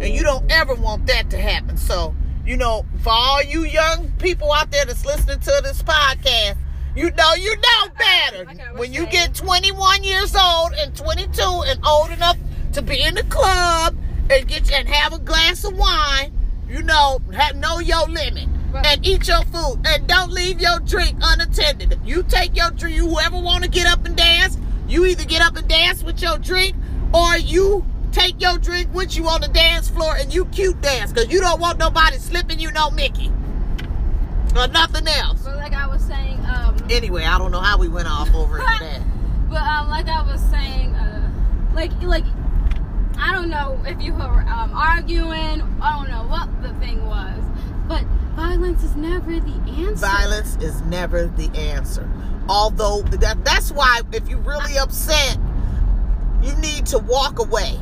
And 0.02 0.14
you 0.14 0.24
don't 0.24 0.50
ever 0.52 0.76
want 0.76 1.08
that 1.08 1.30
to 1.32 1.38
happen. 1.38 1.76
So, 1.78 2.16
you 2.46 2.56
know, 2.56 2.86
for 3.02 3.12
all 3.12 3.44
you 3.44 3.64
young 3.66 4.12
people 4.14 4.52
out 4.54 4.72
there 4.72 4.86
that's 4.86 5.06
listening 5.06 5.40
to 5.40 5.62
this 5.64 5.84
podcast, 5.84 6.58
you 6.96 7.12
know 7.12 7.34
you 7.36 7.56
know 7.56 7.90
better. 7.98 8.46
I 8.50 8.74
when 8.74 8.92
you 8.92 9.02
saying. 9.02 9.12
get 9.12 9.36
21 9.36 10.04
years 10.04 10.36
old 10.36 10.74
and 10.74 10.96
22 10.96 11.42
and 11.68 11.86
old 11.86 12.10
enough 12.12 12.38
to 12.74 12.82
be 12.82 13.02
in 13.02 13.16
the 13.16 13.24
club 13.24 13.96
and 14.30 14.48
get 14.48 14.72
and 14.72 14.88
have 14.88 15.14
a 15.14 15.20
glass 15.20 15.64
of 15.64 15.78
wine, 15.78 16.32
you 16.68 16.82
know, 16.84 17.20
have, 17.34 17.56
know 17.56 17.80
your 17.80 18.08
limit. 18.08 18.48
And 18.74 19.06
eat 19.06 19.28
your 19.28 19.44
food 19.46 19.82
and 19.86 20.08
don't 20.08 20.32
leave 20.32 20.62
your 20.62 20.80
drink 20.80 21.18
unattended. 21.22 22.00
You 22.06 22.24
take 22.24 22.56
your 22.56 22.72
drink. 22.72 22.96
You 22.96 23.08
whoever 23.08 23.40
want 23.40 23.64
to 23.64 23.70
get 23.70 23.88
up 23.88 24.06
and 24.06 24.16
dance, 24.16 24.58
you 24.88 25.06
either 25.06 25.26
get 25.26 25.42
up 25.42 25.56
and 25.56 25.68
dance 25.68 26.04
with 26.04 26.22
your 26.22 26.38
drink, 26.38 26.76
or 27.14 27.38
you 27.38 27.86
take 28.12 28.40
your 28.42 28.58
drink 28.58 28.94
with 28.94 29.16
you 29.16 29.28
on 29.28 29.42
the 29.42 29.48
dance 29.48 29.90
floor 29.90 30.16
and 30.16 30.34
you 30.34 30.46
cute 30.46 30.80
dance 30.82 31.12
because 31.12 31.32
you 31.32 31.40
don't 31.40 31.60
want 31.60 31.78
nobody 31.78 32.18
slipping 32.18 32.60
you 32.60 32.72
no 32.72 32.90
Mickey 32.90 33.32
or 34.56 34.68
nothing 34.68 35.08
else. 35.08 35.44
but 35.44 35.56
like 35.58 35.74
i 35.74 35.86
was 35.86 36.02
saying 36.04 36.40
um 36.46 36.76
Anyway, 36.90 37.24
I 37.24 37.38
don't 37.38 37.52
know 37.52 37.60
how 37.60 37.78
we 37.78 37.88
went 37.88 38.08
off 38.08 38.34
over 38.34 38.58
that. 38.80 39.02
But 39.48 39.62
um, 39.62 39.90
like 39.90 40.08
I 40.08 40.24
was 40.24 40.42
saying, 40.50 40.96
uh, 40.96 41.32
like 41.76 41.92
like 42.02 42.24
I 43.20 43.32
don't 43.34 43.50
know 43.50 43.80
if 43.86 44.02
you 44.02 44.14
were 44.14 44.20
um, 44.50 44.72
arguing. 44.74 45.62
I 45.82 45.96
don't 45.98 46.10
know 46.10 46.24
what 46.24 46.50
the 46.64 46.74
thing 46.84 47.06
was, 47.06 47.38
but 47.90 48.04
violence 48.36 48.84
is 48.84 48.96
never 48.96 49.40
the 49.40 49.74
answer. 49.80 50.06
Violence 50.06 50.56
is 50.58 50.82
never 50.84 51.26
the 51.26 51.50
answer. 51.58 52.08
Although 52.48 53.02
that, 53.02 53.44
that's 53.44 53.72
why 53.72 54.02
if 54.14 54.30
you're 54.30 54.40
really 54.40 54.78
upset, 54.78 55.38
you 56.42 56.56
need 56.58 56.86
to 56.86 57.00
walk 57.00 57.40
away. 57.40 57.78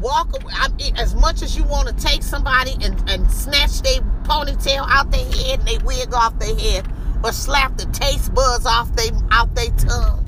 Walk 0.00 0.28
away. 0.40 0.52
I 0.56 0.68
mean, 0.68 0.96
as 0.96 1.16
much 1.16 1.42
as 1.42 1.56
you 1.56 1.64
want 1.64 1.88
to 1.88 1.94
take 1.94 2.22
somebody 2.22 2.76
and, 2.82 3.10
and 3.10 3.30
snatch 3.30 3.82
their 3.82 4.00
ponytail 4.22 4.86
out 4.88 5.10
their 5.10 5.24
head 5.24 5.58
and 5.58 5.68
their 5.68 5.80
wig 5.84 6.14
off 6.14 6.38
their 6.38 6.56
head, 6.56 6.86
or 7.24 7.32
slap 7.32 7.76
the 7.76 7.86
taste 7.86 8.32
buds 8.32 8.64
off 8.64 8.94
they 8.94 9.10
out 9.32 9.54
their 9.56 9.70
tongue, 9.70 10.24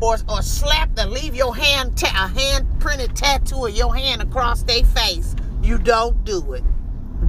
or 0.00 0.16
or 0.28 0.40
slap 0.42 0.94
the 0.94 1.06
leave 1.06 1.34
your 1.34 1.54
hand 1.54 1.96
ta- 1.96 2.12
a 2.24 2.38
hand 2.38 2.66
printed 2.80 3.14
tattoo 3.14 3.66
of 3.66 3.76
your 3.76 3.94
hand 3.94 4.22
across 4.22 4.62
their 4.62 4.84
face. 4.84 5.36
You 5.62 5.76
don't 5.78 6.24
do 6.24 6.54
it. 6.54 6.64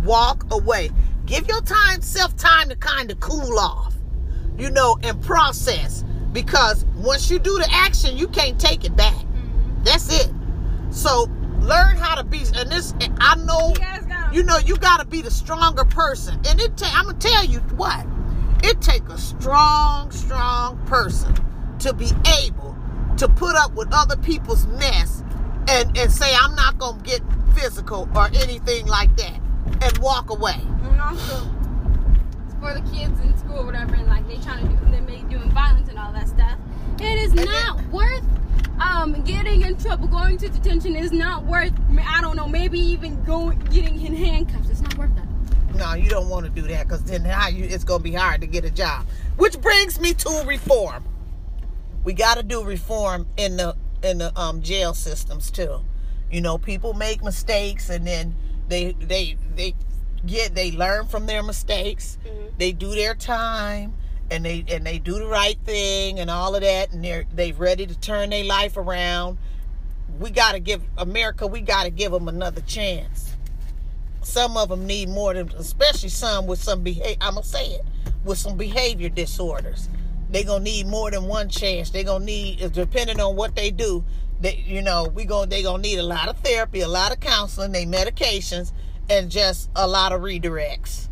Walk 0.04 0.46
away. 0.52 0.92
Give 1.30 1.48
your 1.48 1.62
time 1.62 2.02
self 2.02 2.36
time 2.36 2.70
to 2.70 2.76
kind 2.76 3.12
of 3.12 3.20
cool 3.20 3.60
off, 3.60 3.94
you 4.58 4.72
know, 4.72 4.98
and 5.04 5.22
process. 5.22 6.04
Because 6.34 6.86
once 6.98 7.30
you 7.30 7.38
do 7.40 7.56
the 7.58 7.68
action, 7.72 8.18
you 8.18 8.28
can't 8.28 8.60
take 8.60 8.84
it 8.84 8.96
back. 8.96 9.14
Mm-hmm. 9.14 9.84
That's 9.84 10.12
it. 10.26 10.32
So 10.92 11.30
learn 11.62 11.98
how 11.98 12.16
to 12.16 12.24
be. 12.24 12.40
And 12.56 12.72
this, 12.72 12.96
I 13.20 13.36
know, 13.36 13.74
You 14.32 14.40
you 14.40 14.44
know, 14.44 14.58
you 14.58 14.76
got 14.78 15.00
to 15.02 15.06
be 15.06 15.22
the 15.22 15.32
stronger 15.32 15.86
person. 15.86 16.40
And 16.48 16.60
it, 16.60 16.76
ta- 16.78 16.92
I'm 16.96 17.06
gonna 17.06 17.20
tell 17.20 17.46
you 17.46 17.60
what, 17.78 18.06
it 18.64 18.82
take 18.82 19.08
a 19.10 19.18
strong, 19.18 20.12
strong 20.12 20.78
person 20.88 21.34
to 21.80 21.94
be 21.94 22.10
able 22.44 22.76
to 23.18 23.28
put 23.28 23.56
up 23.56 23.74
with 23.76 23.90
other 23.92 24.18
people's 24.18 24.66
mess 24.68 25.24
and 25.68 25.96
and 25.98 26.12
say 26.12 26.34
I'm 26.36 26.56
not 26.56 26.80
gonna 26.80 27.02
get 27.04 27.22
physical 27.56 28.10
or 28.16 28.28
anything 28.34 28.88
like 28.88 29.16
that, 29.18 29.40
and 29.82 29.98
walk 30.00 30.30
away. 30.30 30.60
And 30.84 31.02
also 31.02 31.48
for 32.60 32.74
the 32.74 32.82
kids 32.92 33.20
in 33.22 33.38
school, 33.38 33.60
or 33.60 33.66
whatever, 33.66 33.96
and 33.96 34.08
like 34.08 34.28
they 34.28 34.38
trying 34.38 34.68
to 34.68 34.86
do, 34.86 34.92
they 34.92 35.00
may 35.02 35.22
doing 35.30 35.50
violence 35.52 35.90
and 35.90 35.98
all 35.98 36.12
that 36.14 36.28
stuff. 36.28 36.58
It 37.00 37.18
is 37.20 37.32
then- 37.34 37.46
not 37.46 37.82
worth 37.90 38.24
um 38.82 39.14
getting 39.24 39.62
in 39.64 39.78
trouble, 39.78 40.08
going 40.08 40.38
to 40.38 40.50
detention 40.50 40.96
is 40.96 41.12
not 41.12 41.46
worth. 41.46 41.74
I 42.06 42.22
don't 42.22 42.36
know, 42.36 42.48
maybe 42.48 42.80
even 42.80 43.22
going 43.24 43.60
getting 43.72 44.02
in 44.06 44.16
handcuffs. 44.16 44.70
It's 44.70 44.82
not 44.82 44.98
worth 44.98 45.12
that. 45.16 45.26
no, 45.76 45.94
you 45.94 46.10
don't 46.10 46.28
want 46.30 46.46
to 46.46 46.52
do 46.52 46.68
that 46.68 46.88
because 46.88 47.04
then 47.04 47.24
how 47.24 47.48
you 47.48 47.64
it's 47.66 47.84
gonna 47.84 48.04
be 48.04 48.14
hard 48.14 48.42
to 48.42 48.48
get 48.48 48.66
a 48.66 48.70
job. 48.72 49.06
Which 49.38 49.60
brings 49.62 50.00
me 50.00 50.14
to 50.16 50.44
reform. 50.46 51.04
We 52.04 52.14
got 52.14 52.38
to 52.38 52.44
do 52.44 52.64
reform 52.64 53.28
in 53.38 53.58
the 53.58 53.76
in 54.04 54.18
the 54.20 54.38
um, 54.40 54.62
jail 54.62 54.94
systems 54.94 55.52
too. 55.52 55.82
You 56.32 56.42
know, 56.42 56.58
people 56.58 56.94
make 56.94 57.24
mistakes 57.24 57.90
and 57.90 58.06
then 58.08 58.36
they 58.70 58.94
they 58.94 59.38
they 59.56 59.76
get 60.26 60.56
they 60.56 60.72
learn 60.72 61.08
from 61.08 61.26
their 61.26 61.44
mistakes. 61.44 62.18
Mm-hmm. 62.26 62.48
They 62.58 62.72
do 62.72 62.90
their 62.96 63.16
time 63.16 63.94
and 64.32 64.46
they 64.46 64.64
and 64.70 64.86
they 64.86 65.00
do 65.00 65.20
the 65.20 65.28
right 65.28 65.58
thing 65.66 66.20
and 66.20 66.30
all 66.30 66.56
of 66.56 66.62
that 66.62 66.92
and 66.94 67.04
they're 67.04 67.26
they 67.34 67.52
ready 67.52 67.86
to 67.86 68.00
turn 68.00 68.30
their 68.30 68.44
life 68.44 68.78
around. 68.78 69.38
We 70.20 70.32
got 70.32 70.54
to 70.54 70.60
give 70.60 70.82
America. 70.98 71.48
We 71.48 71.62
got 71.62 71.84
to 71.84 71.90
give 71.90 72.12
them 72.12 72.28
another 72.28 72.62
chance 72.62 73.30
some 74.22 74.58
of 74.58 74.70
them 74.70 74.86
need 74.86 75.10
more 75.10 75.34
than 75.34 75.50
especially 75.58 76.10
some 76.10 76.46
with 76.46 76.62
some 76.62 76.84
behavior 76.84 77.18
i'm 77.22 77.36
gonna 77.36 77.46
say 77.46 77.68
it 77.68 77.82
with 78.24 78.38
some 78.38 78.58
behavior 78.58 79.10
disorders 79.10 79.90
They're 80.30 80.44
gonna 80.44 80.64
need 80.64 80.88
more 80.88 81.10
than 81.10 81.24
one 81.26 81.50
chance 81.50 81.90
They're 81.90 82.04
gonna 82.04 82.26
need 82.26 82.72
depending 82.74 83.20
on 83.20 83.36
what 83.36 83.56
they 83.56 83.72
do 83.72 84.04
they 84.40 84.56
you 84.66 84.82
know 84.82 85.08
we 85.14 85.26
gonna 85.26 85.48
they 85.48 85.64
gonna 85.64 85.82
need 85.82 86.00
a 86.00 86.04
lot 86.04 86.28
of 86.30 86.38
therapy 86.40 86.82
a 86.82 86.88
lot 86.88 87.12
of 87.12 87.20
counseling 87.20 87.72
they 87.72 87.86
medications 87.86 88.72
and 89.10 89.30
just 89.30 89.70
a 89.76 89.88
lot 89.88 90.12
of 90.12 90.22
redirects 90.22 91.08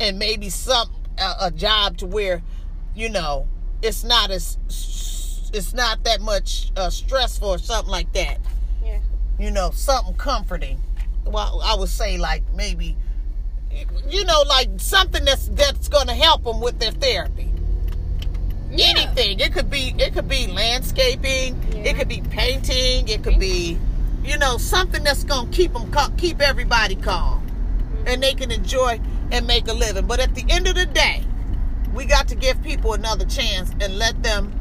and 0.00 0.18
maybe 0.18 0.48
some 0.50 0.88
a, 1.18 1.34
a 1.46 1.50
job 1.50 1.96
to 1.98 2.06
where 2.06 2.42
you 2.94 3.08
know 3.08 3.46
it's 3.82 4.02
not 4.04 4.30
as 4.30 4.58
it's 5.52 5.72
not 5.72 6.02
that 6.04 6.20
much 6.20 6.72
uh, 6.76 6.90
stressful 6.90 7.48
or 7.48 7.58
something 7.58 7.90
like 7.90 8.12
that 8.12 8.38
Yeah. 8.84 8.98
you 9.38 9.52
know, 9.52 9.70
something 9.70 10.14
comforting. 10.14 10.80
Well, 11.24 11.60
I 11.64 11.76
would 11.76 11.88
say 11.88 12.18
like 12.18 12.42
maybe, 12.56 12.96
you 14.08 14.24
know, 14.24 14.42
like 14.48 14.68
something 14.78 15.24
that's 15.24 15.46
that's 15.48 15.88
going 15.88 16.08
to 16.08 16.14
help 16.14 16.42
them 16.42 16.60
with 16.60 16.80
their 16.80 16.90
therapy. 16.90 17.50
Anything. 18.78 19.40
It 19.40 19.52
could 19.52 19.70
be 19.70 19.94
it 19.98 20.12
could 20.14 20.28
be 20.28 20.46
landscaping. 20.46 21.60
Yeah. 21.72 21.90
It 21.90 21.96
could 21.96 22.08
be 22.08 22.20
painting. 22.22 23.08
It 23.08 23.22
could 23.22 23.38
be, 23.38 23.78
you 24.24 24.38
know, 24.38 24.56
something 24.58 25.02
that's 25.04 25.24
to 25.24 25.46
keep 25.50 25.72
them 25.72 25.92
keep 26.16 26.40
everybody 26.40 26.96
calm, 26.96 27.46
and 28.06 28.22
they 28.22 28.34
can 28.34 28.50
enjoy 28.50 29.00
and 29.30 29.46
make 29.46 29.68
a 29.68 29.72
living. 29.72 30.06
But 30.06 30.20
at 30.20 30.34
the 30.34 30.44
end 30.48 30.66
of 30.68 30.74
the 30.74 30.86
day, 30.86 31.22
we 31.94 32.04
got 32.04 32.28
to 32.28 32.34
give 32.34 32.62
people 32.62 32.92
another 32.94 33.24
chance 33.24 33.70
and 33.80 33.98
let 33.98 34.22
them 34.22 34.60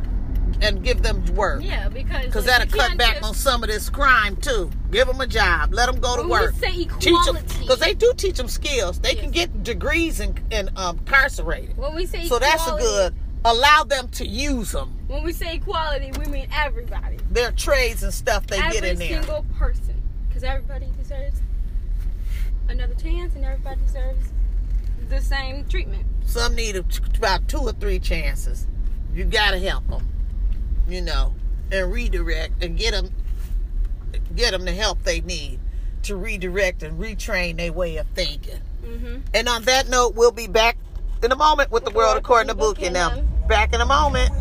and 0.61 0.83
give 0.83 1.01
them 1.01 1.25
work. 1.35 1.61
Yeah, 1.63 1.89
because 1.89 2.25
Because 2.25 2.45
that'll 2.45 2.67
cut 2.67 2.97
back 2.97 3.15
just- 3.15 3.23
on 3.25 3.33
some 3.33 3.63
of 3.63 3.69
this 3.69 3.89
crime 3.89 4.35
too. 4.37 4.69
Give 4.91 5.07
them 5.07 5.19
a 5.19 5.27
job. 5.27 5.73
Let 5.73 5.87
them 5.87 5.99
go 5.99 6.15
to 6.15 6.21
When 6.21 6.29
we 6.29 6.31
work. 6.47 6.53
say 6.55 6.71
Teach 6.71 6.89
them 7.25 7.35
equality- 7.37 7.59
because 7.61 7.79
they 7.79 7.93
do 7.93 8.13
teach 8.15 8.37
them 8.37 8.47
skills. 8.47 8.99
They 8.99 9.15
can 9.15 9.31
get 9.31 9.63
degrees 9.63 10.19
and, 10.19 10.39
and 10.51 10.69
um, 10.77 10.99
incarcerated. 10.99 11.75
When 11.75 11.95
we 11.95 12.05
say 12.05 12.27
So 12.27 12.39
that's 12.39 12.65
a 12.67 12.77
good. 12.77 13.15
Allow 13.45 13.83
them 13.83 14.07
to 14.09 14.25
use 14.25 14.71
them. 14.71 14.97
When 15.07 15.23
we 15.23 15.33
say 15.33 15.55
equality, 15.55 16.11
we 16.17 16.25
mean 16.25 16.47
everybody. 16.53 17.17
Their 17.29 17.51
trades 17.51 18.03
and 18.03 18.13
stuff 18.13 18.47
they 18.47 18.57
Every 18.57 18.79
get 18.79 18.83
in 18.85 18.97
there. 18.99 19.17
Every 19.17 19.25
single 19.25 19.45
person, 19.57 20.01
because 20.27 20.43
everybody 20.43 20.87
deserves 20.97 21.41
another 22.69 22.95
chance, 22.95 23.35
and 23.35 23.43
everybody 23.43 23.81
deserves 23.85 24.29
the 25.09 25.19
same 25.19 25.65
treatment. 25.65 26.05
Some 26.25 26.55
need 26.55 26.81
about 27.17 27.47
two 27.49 27.59
or 27.59 27.73
three 27.73 27.99
chances. 27.99 28.65
You 29.13 29.25
gotta 29.25 29.59
help 29.59 29.87
them, 29.89 30.07
you 30.87 31.01
know, 31.01 31.35
and 31.71 31.91
redirect 31.91 32.63
and 32.63 32.77
get 32.77 32.91
them, 32.91 33.11
get 34.35 34.51
them 34.51 34.63
the 34.63 34.71
help 34.71 35.03
they 35.03 35.19
need 35.21 35.59
to 36.03 36.15
redirect 36.15 36.81
and 36.81 36.99
retrain 36.99 37.57
their 37.57 37.73
way 37.73 37.97
of 37.97 38.07
thinking. 38.15 38.61
Mm-hmm. 38.83 39.17
And 39.33 39.49
on 39.49 39.63
that 39.63 39.89
note, 39.89 40.15
we'll 40.15 40.31
be 40.31 40.47
back 40.47 40.77
in 41.21 41.31
a 41.31 41.35
moment 41.35 41.71
with 41.71 41.83
the 41.85 41.91
world 41.91 42.17
according 42.17 42.47
to 42.47 42.55
Bookie 42.55 42.85
and 42.85 42.95
them. 42.95 43.29
Back 43.47 43.73
in 43.73 43.81
a 43.81 43.85
moment. 43.85 44.31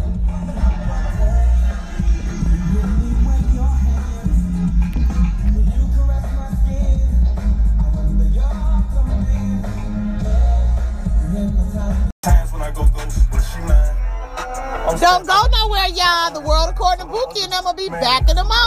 I'm 14.84 14.98
Don't 14.98 15.26
go 15.26 15.46
nowhere, 15.50 15.88
y'all. 15.88 16.30
The 16.32 16.40
world 16.40 16.68
according 16.70 17.06
to 17.06 17.12
Bookie 17.12 17.42
and 17.42 17.52
them 17.52 17.64
will 17.64 17.74
be 17.74 17.88
back 17.88 18.30
in 18.30 18.38
a 18.38 18.44
moment. 18.44 18.62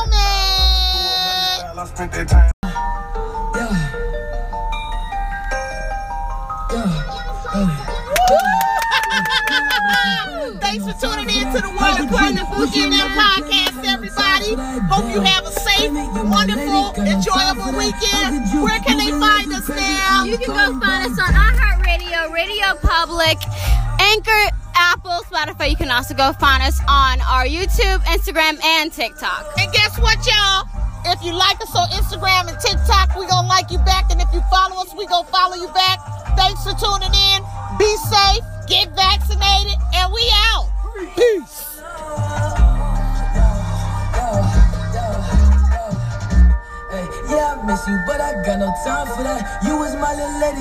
Spent 1.88 2.12
that 2.14 2.28
time. 2.28 2.52
Thanks 10.76 11.00
for 11.00 11.08
tuning 11.08 11.32
in 11.32 11.48
to 11.56 11.64
the 11.64 11.72
World 11.72 12.04
According 12.04 12.36
to 12.36 12.44
Bookie 12.52 12.84
and 12.84 12.92
them 12.92 13.08
podcast, 13.16 13.80
everybody. 13.88 14.60
Hope 14.92 15.08
you 15.08 15.24
have 15.24 15.48
a 15.48 15.52
safe, 15.56 15.88
wonderful, 15.88 16.92
enjoyable 17.00 17.72
weekend. 17.80 18.44
Where 18.60 18.84
can 18.84 19.00
they 19.00 19.16
find 19.16 19.56
us 19.56 19.70
now? 19.72 20.26
You 20.28 20.36
can 20.36 20.52
go 20.52 20.76
find 20.84 21.08
us 21.08 21.16
on 21.16 21.32
iHeartRadio, 21.32 22.28
Radio 22.36 22.76
Public, 22.84 23.40
Anchor, 24.04 24.52
Apple, 24.76 25.24
Spotify. 25.32 25.70
You 25.70 25.78
can 25.78 25.92
also 25.92 26.14
go 26.14 26.34
find 26.34 26.62
us 26.62 26.78
on 26.90 27.22
our 27.22 27.48
YouTube, 27.48 28.04
Instagram, 28.12 28.62
and 28.62 28.92
TikTok. 28.92 29.48
And 29.58 29.72
guess 29.72 29.98
what, 29.98 30.20
y'all? 30.28 30.68
If 31.08 31.24
you 31.24 31.32
like 31.32 31.62
us 31.62 31.74
on 31.74 31.88
Instagram 31.96 32.52
and 32.52 32.60
TikTok, 32.60 33.16
we 33.16 33.26
gonna 33.28 33.48
like 33.48 33.72
you 33.72 33.80
back. 33.88 34.12
And 34.12 34.20
if 34.20 34.28
you 34.34 34.42
follow 34.52 34.82
us, 34.82 34.94
we 34.94 35.08
gonna 35.08 35.26
follow 35.30 35.56
you 35.56 35.72
back. 35.72 36.04
Thanks 36.36 36.68
for 36.68 36.76
tuning 36.76 37.16
in. 37.16 37.40
Be 37.80 37.96
safe, 38.12 38.44
get 38.68 38.90
vaccinated, 38.96 39.78
and 39.94 40.14
we 40.14 40.22
out. 40.34 40.70
Peace. 41.16 41.82
Hey, 46.92 47.06
yeah, 47.30 47.58
I 47.58 47.64
miss 47.66 47.88
you, 47.88 47.98
but 48.08 48.22
I 48.22 48.42
got 48.46 48.60
no 48.60 48.74
time 48.86 49.08
for 49.16 49.24
that. 49.24 49.64
You 49.64 49.78
was 49.78 49.94
my 49.96 50.14
little 50.16 50.40
lady. 50.40 50.56